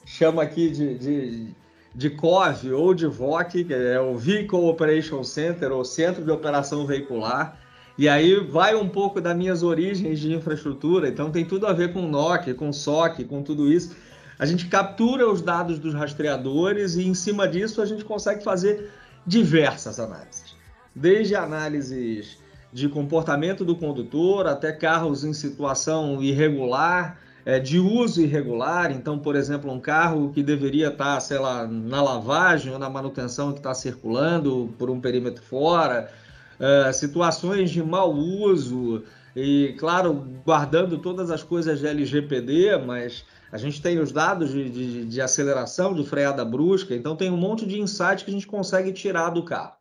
chama 0.05 0.43
aqui 0.43 0.71
de, 0.71 0.95
de, 0.99 1.55
de 1.95 2.11
COV 2.11 2.73
ou 2.73 2.95
de 2.95 3.07
VOC, 3.07 3.65
que 3.65 3.75
é 3.75 4.01
o 4.01 4.17
Vehicle 4.17 4.59
Operation 4.59 5.23
Center, 5.23 5.73
ou 5.73 5.85
Centro 5.85 6.25
de 6.25 6.31
Operação 6.31 6.87
Veicular. 6.87 7.59
E 7.97 8.09
aí 8.09 8.41
vai 8.41 8.75
um 8.75 8.89
pouco 8.89 9.21
das 9.21 9.37
minhas 9.37 9.63
origens 9.63 10.19
de 10.19 10.33
infraestrutura, 10.33 11.09
então 11.09 11.31
tem 11.31 11.45
tudo 11.45 11.67
a 11.67 11.73
ver 11.73 11.93
com 11.93 12.03
NOC, 12.03 12.55
com 12.55 12.73
SOC, 12.73 13.25
com 13.25 13.43
tudo 13.43 13.73
isso. 13.73 13.95
A 14.37 14.45
gente 14.45 14.67
captura 14.67 15.31
os 15.31 15.41
dados 15.41 15.79
dos 15.79 15.95
rastreadores 15.95 16.97
e 16.97 17.07
em 17.07 17.15
cima 17.15 17.47
disso 17.47 17.81
a 17.81 17.87
gente 17.87 18.05
consegue 18.05 18.43
fazer 18.43 18.91
diversas 19.25 20.01
análises. 20.01 20.57
Desde 20.95 21.37
análises 21.37 22.39
de 22.73 22.89
comportamento 22.89 23.65
do 23.65 23.77
condutor 23.77 24.49
até 24.49 24.73
carros 24.73 25.25
em 25.25 25.33
situação 25.33 26.21
irregular, 26.21 27.17
é, 27.45 27.59
de 27.59 27.79
uso 27.79 28.23
irregular. 28.23 28.91
Então, 28.91 29.19
por 29.19 29.37
exemplo, 29.37 29.71
um 29.71 29.81
carro 29.81 30.33
que 30.33 30.43
deveria 30.43 30.89
estar, 30.89 31.21
sei 31.21 31.39
lá, 31.39 31.67
na 31.67 32.03
lavagem 32.03 32.73
ou 32.73 32.79
na 32.79 32.89
manutenção 32.89 33.53
que 33.53 33.59
está 33.59 33.75
circulando 33.75 34.73
por 34.79 34.91
um 34.91 35.01
perímetro 35.01 35.43
fora, 35.43 36.11
é, 36.59 36.93
situações 36.93 37.71
de 37.71 37.83
mau 37.83 38.13
uso 38.13 39.03
e, 39.37 39.75
claro, 39.79 40.15
guardando 40.45 40.99
todas 40.99 41.31
as 41.31 41.43
coisas 41.43 41.81
de 41.81 41.87
LGPD, 41.87 42.79
mas 42.79 43.25
a 43.51 43.59
gente 43.59 43.83
tem 43.83 43.99
os 43.99 44.13
dados 44.13 44.51
de, 44.51 44.71
de, 44.71 45.05
de 45.05 45.21
aceleração, 45.21 45.93
de 45.93 46.05
freada 46.05 46.45
brusca, 46.45 46.95
então 46.95 47.17
tem 47.17 47.31
um 47.31 47.37
monte 47.37 47.67
de 47.67 47.81
insights 47.81 48.23
que 48.23 48.31
a 48.31 48.35
gente 48.35 48.47
consegue 48.47 48.93
tirar 48.93 49.31
do 49.31 49.45
carro. 49.45 49.73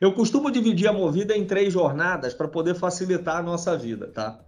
Eu 0.00 0.12
costumo 0.12 0.50
dividir 0.50 0.88
a 0.88 0.92
movida 0.92 1.36
em 1.36 1.44
três 1.44 1.72
jornadas 1.72 2.34
para 2.34 2.48
poder 2.48 2.74
facilitar 2.74 3.36
a 3.36 3.42
nossa 3.42 3.76
vida, 3.76 4.08
tá? 4.08 4.38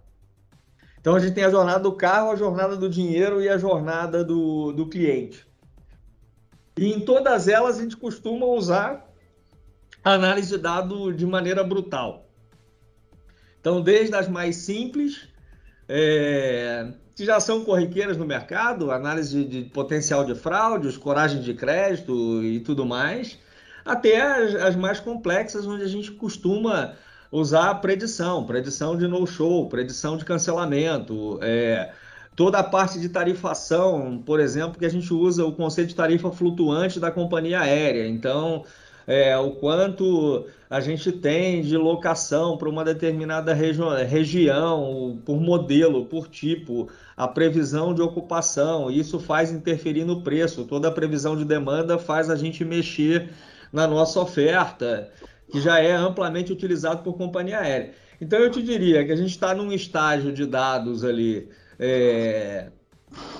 Então 1.07 1.15
a 1.15 1.19
gente 1.21 1.35
tem 1.35 1.45
a 1.45 1.49
jornada 1.49 1.79
do 1.79 1.93
carro, 1.93 2.31
a 2.31 2.35
jornada 2.35 2.75
do 2.75 2.89
dinheiro 2.89 3.41
e 3.41 3.47
a 3.47 3.57
jornada 3.57 4.25
do, 4.25 4.73
do 4.73 4.87
cliente. 4.87 5.47
E 6.77 6.91
em 6.91 6.99
todas 6.99 7.47
elas 7.47 7.79
a 7.79 7.81
gente 7.81 7.95
costuma 7.95 8.45
usar 8.45 9.09
a 10.03 10.11
análise 10.11 10.49
de 10.49 10.57
dado 10.57 11.13
de 11.13 11.25
maneira 11.25 11.63
brutal. 11.63 12.27
Então, 13.61 13.81
desde 13.81 14.13
as 14.17 14.27
mais 14.27 14.57
simples, 14.57 15.29
é, 15.87 16.91
que 17.15 17.23
já 17.23 17.39
são 17.39 17.63
corriqueiras 17.63 18.17
no 18.17 18.25
mercado, 18.25 18.91
análise 18.91 19.45
de, 19.45 19.61
potencial 19.63 20.25
de 20.25 20.35
fraudes, 20.35 20.97
coragem 20.97 21.39
de 21.39 21.53
crédito 21.53 22.43
e 22.43 22.59
tudo 22.59 22.85
mais, 22.85 23.39
até 23.85 24.19
as, 24.19 24.55
as 24.55 24.75
mais 24.75 24.99
complexas, 24.99 25.65
onde 25.65 25.83
a 25.83 25.87
gente 25.87 26.11
costuma 26.11 26.97
usar 27.31 27.75
predição, 27.75 28.45
predição 28.45 28.97
de 28.97 29.07
no-show, 29.07 29.67
predição 29.67 30.17
de 30.17 30.25
cancelamento, 30.25 31.39
é, 31.41 31.91
toda 32.35 32.59
a 32.59 32.63
parte 32.63 32.99
de 32.99 33.09
tarifação, 33.09 34.21
por 34.25 34.39
exemplo, 34.39 34.77
que 34.79 34.85
a 34.85 34.89
gente 34.89 35.13
usa 35.13 35.45
o 35.45 35.51
conceito 35.51 35.89
de 35.89 35.95
tarifa 35.95 36.31
flutuante 36.31 36.99
da 36.99 37.11
companhia 37.11 37.61
aérea. 37.61 38.07
Então, 38.07 38.63
é, 39.07 39.37
o 39.37 39.51
quanto 39.51 40.45
a 40.69 40.81
gente 40.81 41.13
tem 41.13 41.61
de 41.61 41.77
locação 41.77 42.57
para 42.57 42.67
uma 42.69 42.83
determinada 42.83 43.53
regi 43.53 43.81
região, 44.05 45.17
por 45.25 45.39
modelo, 45.39 46.05
por 46.05 46.27
tipo, 46.27 46.89
a 47.15 47.25
previsão 47.25 47.93
de 47.93 48.01
ocupação, 48.01 48.91
isso 48.91 49.17
faz 49.17 49.49
interferir 49.49 50.03
no 50.03 50.21
preço. 50.21 50.65
Toda 50.65 50.89
a 50.89 50.91
previsão 50.91 51.37
de 51.37 51.45
demanda 51.45 51.97
faz 51.97 52.29
a 52.29 52.35
gente 52.35 52.65
mexer 52.65 53.29
na 53.71 53.87
nossa 53.87 54.19
oferta 54.19 55.09
que 55.49 55.61
já 55.61 55.79
é 55.79 55.93
amplamente 55.93 56.51
utilizado 56.51 57.03
por 57.03 57.13
companhia 57.13 57.59
aérea. 57.59 57.91
Então 58.19 58.39
eu 58.39 58.49
te 58.49 58.61
diria 58.61 59.05
que 59.05 59.11
a 59.11 59.15
gente 59.15 59.29
está 59.29 59.53
num 59.53 59.71
estágio 59.71 60.31
de 60.31 60.45
dados 60.45 61.03
ali 61.03 61.49
é, 61.79 62.69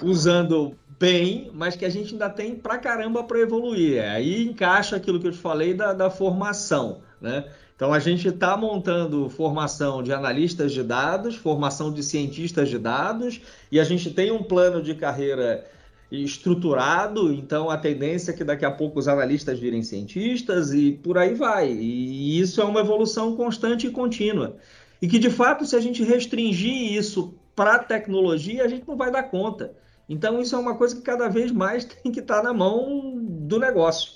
usando 0.01 0.75
bem, 0.99 1.51
mas 1.53 1.75
que 1.75 1.85
a 1.85 1.89
gente 1.89 2.13
ainda 2.13 2.29
tem 2.29 2.55
pra 2.55 2.77
caramba 2.77 3.23
para 3.23 3.39
evoluir. 3.39 4.03
Aí 4.03 4.47
encaixa 4.47 4.95
aquilo 4.95 5.19
que 5.19 5.27
eu 5.27 5.31
te 5.31 5.37
falei 5.37 5.73
da, 5.73 5.93
da 5.93 6.09
formação, 6.09 7.01
né? 7.21 7.45
Então 7.75 7.93
a 7.93 7.99
gente 7.99 8.27
está 8.27 8.57
montando 8.57 9.29
formação 9.29 10.01
de 10.01 10.11
analistas 10.11 10.71
de 10.71 10.81
dados, 10.81 11.35
formação 11.35 11.93
de 11.93 12.01
cientistas 12.01 12.69
de 12.69 12.79
dados, 12.79 13.39
e 13.71 13.79
a 13.79 13.83
gente 13.83 14.09
tem 14.09 14.31
um 14.31 14.41
plano 14.41 14.81
de 14.81 14.95
carreira 14.95 15.63
estruturado, 16.11 17.33
então 17.33 17.69
a 17.69 17.77
tendência 17.77 18.31
é 18.31 18.33
que 18.33 18.43
daqui 18.43 18.63
a 18.63 18.71
pouco 18.71 18.97
os 18.97 19.07
analistas 19.07 19.59
virem 19.59 19.83
cientistas 19.83 20.73
e 20.73 20.93
por 20.93 21.17
aí 21.17 21.33
vai. 21.33 21.69
E 21.71 22.39
isso 22.39 22.61
é 22.61 22.63
uma 22.63 22.79
evolução 22.79 23.35
constante 23.35 23.87
e 23.87 23.91
contínua. 23.91 24.55
E 25.01 25.07
que 25.07 25.19
de 25.19 25.29
fato, 25.29 25.65
se 25.65 25.75
a 25.75 25.79
gente 25.79 26.03
restringir 26.03 26.93
isso 26.93 27.35
para 27.55 27.75
a 27.75 27.79
tecnologia, 27.79 28.63
a 28.63 28.67
gente 28.67 28.87
não 28.87 28.95
vai 28.95 29.11
dar 29.11 29.23
conta. 29.23 29.73
Então 30.07 30.39
isso 30.39 30.55
é 30.55 30.59
uma 30.59 30.75
coisa 30.75 30.95
que 30.95 31.01
cada 31.01 31.27
vez 31.27 31.51
mais 31.51 31.83
tem 32.03 32.11
que 32.11 32.21
estar 32.21 32.37
tá 32.37 32.43
na 32.43 32.53
mão 32.53 33.17
do 33.21 33.59
negócio. 33.59 34.11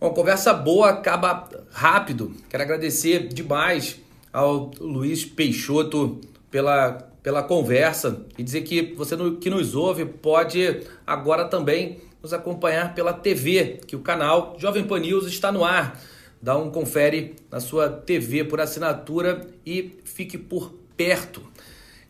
Uma 0.00 0.10
conversa 0.10 0.52
boa 0.52 0.90
acaba 0.90 1.48
rápido. 1.70 2.34
Quero 2.50 2.62
agradecer 2.62 3.28
demais 3.28 3.98
ao 4.32 4.70
Luiz 4.78 5.24
Peixoto 5.24 6.20
pela 6.50 7.10
pela 7.26 7.42
conversa 7.42 8.24
e 8.38 8.42
dizer 8.44 8.60
que 8.60 8.94
você 8.94 9.16
que 9.40 9.50
nos 9.50 9.74
ouve 9.74 10.04
pode 10.04 10.82
agora 11.04 11.44
também 11.46 11.98
nos 12.22 12.32
acompanhar 12.32 12.94
pela 12.94 13.12
TV, 13.12 13.80
que 13.84 13.96
o 13.96 14.00
canal 14.00 14.54
Jovem 14.60 14.84
Pan 14.84 15.00
News 15.00 15.26
está 15.26 15.50
no 15.50 15.64
ar. 15.64 16.00
Dá 16.40 16.56
um 16.56 16.70
confere 16.70 17.34
na 17.50 17.58
sua 17.58 17.90
TV 17.90 18.44
por 18.44 18.60
assinatura 18.60 19.44
e 19.66 19.98
fique 20.04 20.38
por 20.38 20.72
perto. 20.96 21.42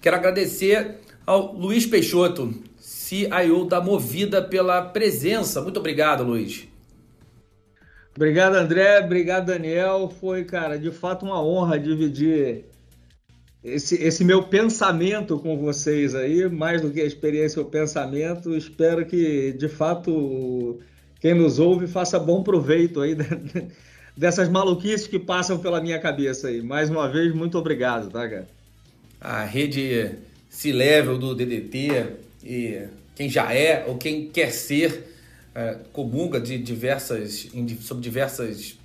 Quero 0.02 0.16
agradecer 0.16 0.98
ao 1.24 1.54
Luiz 1.54 1.86
Peixoto, 1.86 2.52
CIO 2.78 3.64
da 3.64 3.80
Movida, 3.80 4.42
pela 4.42 4.82
presença. 4.82 5.62
Muito 5.62 5.80
obrigado, 5.80 6.24
Luiz. 6.24 6.68
Obrigado, 8.14 8.56
André. 8.56 9.02
Obrigado, 9.02 9.46
Daniel. 9.46 10.12
Foi, 10.20 10.44
cara, 10.44 10.78
de 10.78 10.90
fato 10.90 11.24
uma 11.24 11.42
honra 11.42 11.78
dividir 11.78 12.66
esse, 13.66 13.96
esse 13.96 14.24
meu 14.24 14.44
pensamento 14.44 15.38
com 15.40 15.58
vocês 15.58 16.14
aí, 16.14 16.48
mais 16.48 16.80
do 16.80 16.90
que 16.90 17.00
a 17.00 17.04
experiência, 17.04 17.60
o 17.60 17.64
pensamento. 17.64 18.56
Espero 18.56 19.04
que, 19.04 19.52
de 19.52 19.68
fato, 19.68 20.78
quem 21.20 21.34
nos 21.34 21.58
ouve 21.58 21.88
faça 21.88 22.16
bom 22.16 22.44
proveito 22.44 23.00
aí 23.00 23.16
dessas 24.16 24.48
maluquices 24.48 25.08
que 25.08 25.18
passam 25.18 25.58
pela 25.58 25.80
minha 25.80 25.98
cabeça 25.98 26.46
aí. 26.46 26.62
Mais 26.62 26.88
uma 26.88 27.08
vez, 27.10 27.34
muito 27.34 27.58
obrigado, 27.58 28.08
tá, 28.08 28.28
cara? 28.28 28.48
A 29.20 29.44
rede 29.44 30.12
C-Level 30.48 31.18
do 31.18 31.34
DDT 31.34 32.06
e 32.44 32.82
quem 33.16 33.28
já 33.28 33.52
é 33.52 33.84
ou 33.88 33.96
quem 33.96 34.28
quer 34.28 34.52
ser 34.52 35.12
é, 35.52 35.78
comunga 35.92 36.38
de 36.40 36.56
diversas, 36.56 37.48
sobre, 37.80 38.02
diversas, 38.02 38.78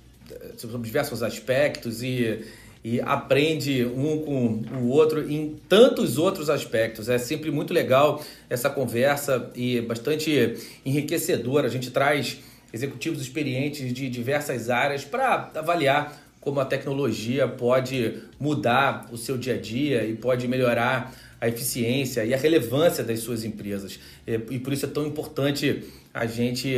sobre 0.56 0.78
diversos 0.78 1.22
aspectos 1.22 2.02
e 2.02 2.40
e 2.84 3.00
aprende 3.00 3.84
um 3.84 4.18
com 4.18 4.62
o 4.78 4.88
outro 4.88 5.30
em 5.30 5.56
tantos 5.68 6.18
outros 6.18 6.50
aspectos. 6.50 7.08
É 7.08 7.18
sempre 7.18 7.50
muito 7.50 7.72
legal 7.72 8.24
essa 8.50 8.68
conversa 8.68 9.50
e 9.54 9.80
bastante 9.80 10.56
enriquecedora. 10.84 11.68
A 11.68 11.70
gente 11.70 11.90
traz 11.90 12.38
executivos 12.72 13.20
experientes 13.20 13.92
de 13.92 14.08
diversas 14.08 14.68
áreas 14.68 15.04
para 15.04 15.50
avaliar 15.54 16.20
como 16.40 16.58
a 16.58 16.64
tecnologia 16.64 17.46
pode 17.46 18.14
mudar 18.38 19.08
o 19.12 19.16
seu 19.16 19.38
dia 19.38 19.54
a 19.54 19.58
dia 19.58 20.04
e 20.04 20.16
pode 20.16 20.48
melhorar 20.48 21.14
a 21.40 21.46
eficiência 21.46 22.24
e 22.24 22.34
a 22.34 22.36
relevância 22.36 23.04
das 23.04 23.20
suas 23.20 23.44
empresas. 23.44 24.00
E 24.26 24.58
por 24.58 24.72
isso 24.72 24.86
é 24.86 24.88
tão 24.88 25.06
importante 25.06 25.84
a 26.12 26.26
gente, 26.26 26.74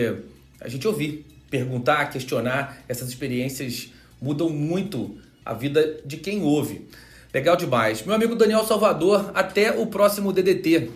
a 0.60 0.68
gente 0.68 0.86
ouvir, 0.86 1.24
perguntar, 1.48 2.10
questionar. 2.10 2.84
Essas 2.86 3.08
experiências 3.08 3.88
mudam 4.20 4.50
muito 4.50 5.16
a 5.44 5.52
vida 5.52 6.00
de 6.04 6.16
quem 6.16 6.42
ouve. 6.42 6.88
Legal 7.32 7.56
demais. 7.56 8.02
Meu 8.04 8.14
amigo 8.14 8.36
Daniel 8.36 8.64
Salvador, 8.64 9.32
até 9.34 9.72
o 9.72 9.86
próximo 9.86 10.32
DDT. 10.32 10.90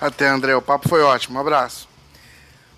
Até, 0.00 0.28
André. 0.28 0.54
O 0.54 0.62
papo 0.62 0.88
foi 0.88 1.02
ótimo. 1.02 1.36
Um 1.36 1.40
abraço. 1.40 1.88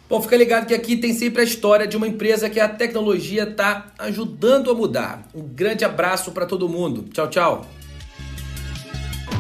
Bom, 0.09 0.23
fica 0.23 0.37
ligado 0.37 0.67
que 0.67 0.75
aqui 0.75 0.97
tem 0.97 1.13
sempre 1.13 1.43
a 1.43 1.45
história 1.45 1.85
de 1.85 1.97
uma 1.97 2.07
empresa 2.07 2.49
que 2.49 2.61
a 2.61 2.69
tecnologia 2.69 3.43
está 3.43 3.87
ajudando 3.99 4.71
a 4.71 4.75
mudar. 4.75 5.27
Um 5.35 5.43
grande 5.43 5.85
abraço 5.85 6.31
para 6.31 6.47
todo 6.47 6.69
mundo. 6.69 7.07
Tchau, 7.13 7.29
tchau. 7.29 7.67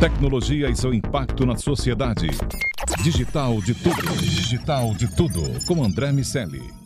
Tecnologia 0.01 0.69
e 0.69 0.77
seu 0.77 0.93
impacto 0.93 1.47
na 1.47 1.57
sociedade. 1.57 2.27
Digital 3.05 3.61
de 3.63 3.75
tudo. 3.75 4.17
Digital 4.17 4.93
de 4.95 5.15
tudo. 5.15 5.65
Com 5.67 5.85
André 5.85 6.11
Miscelli. 6.11 6.86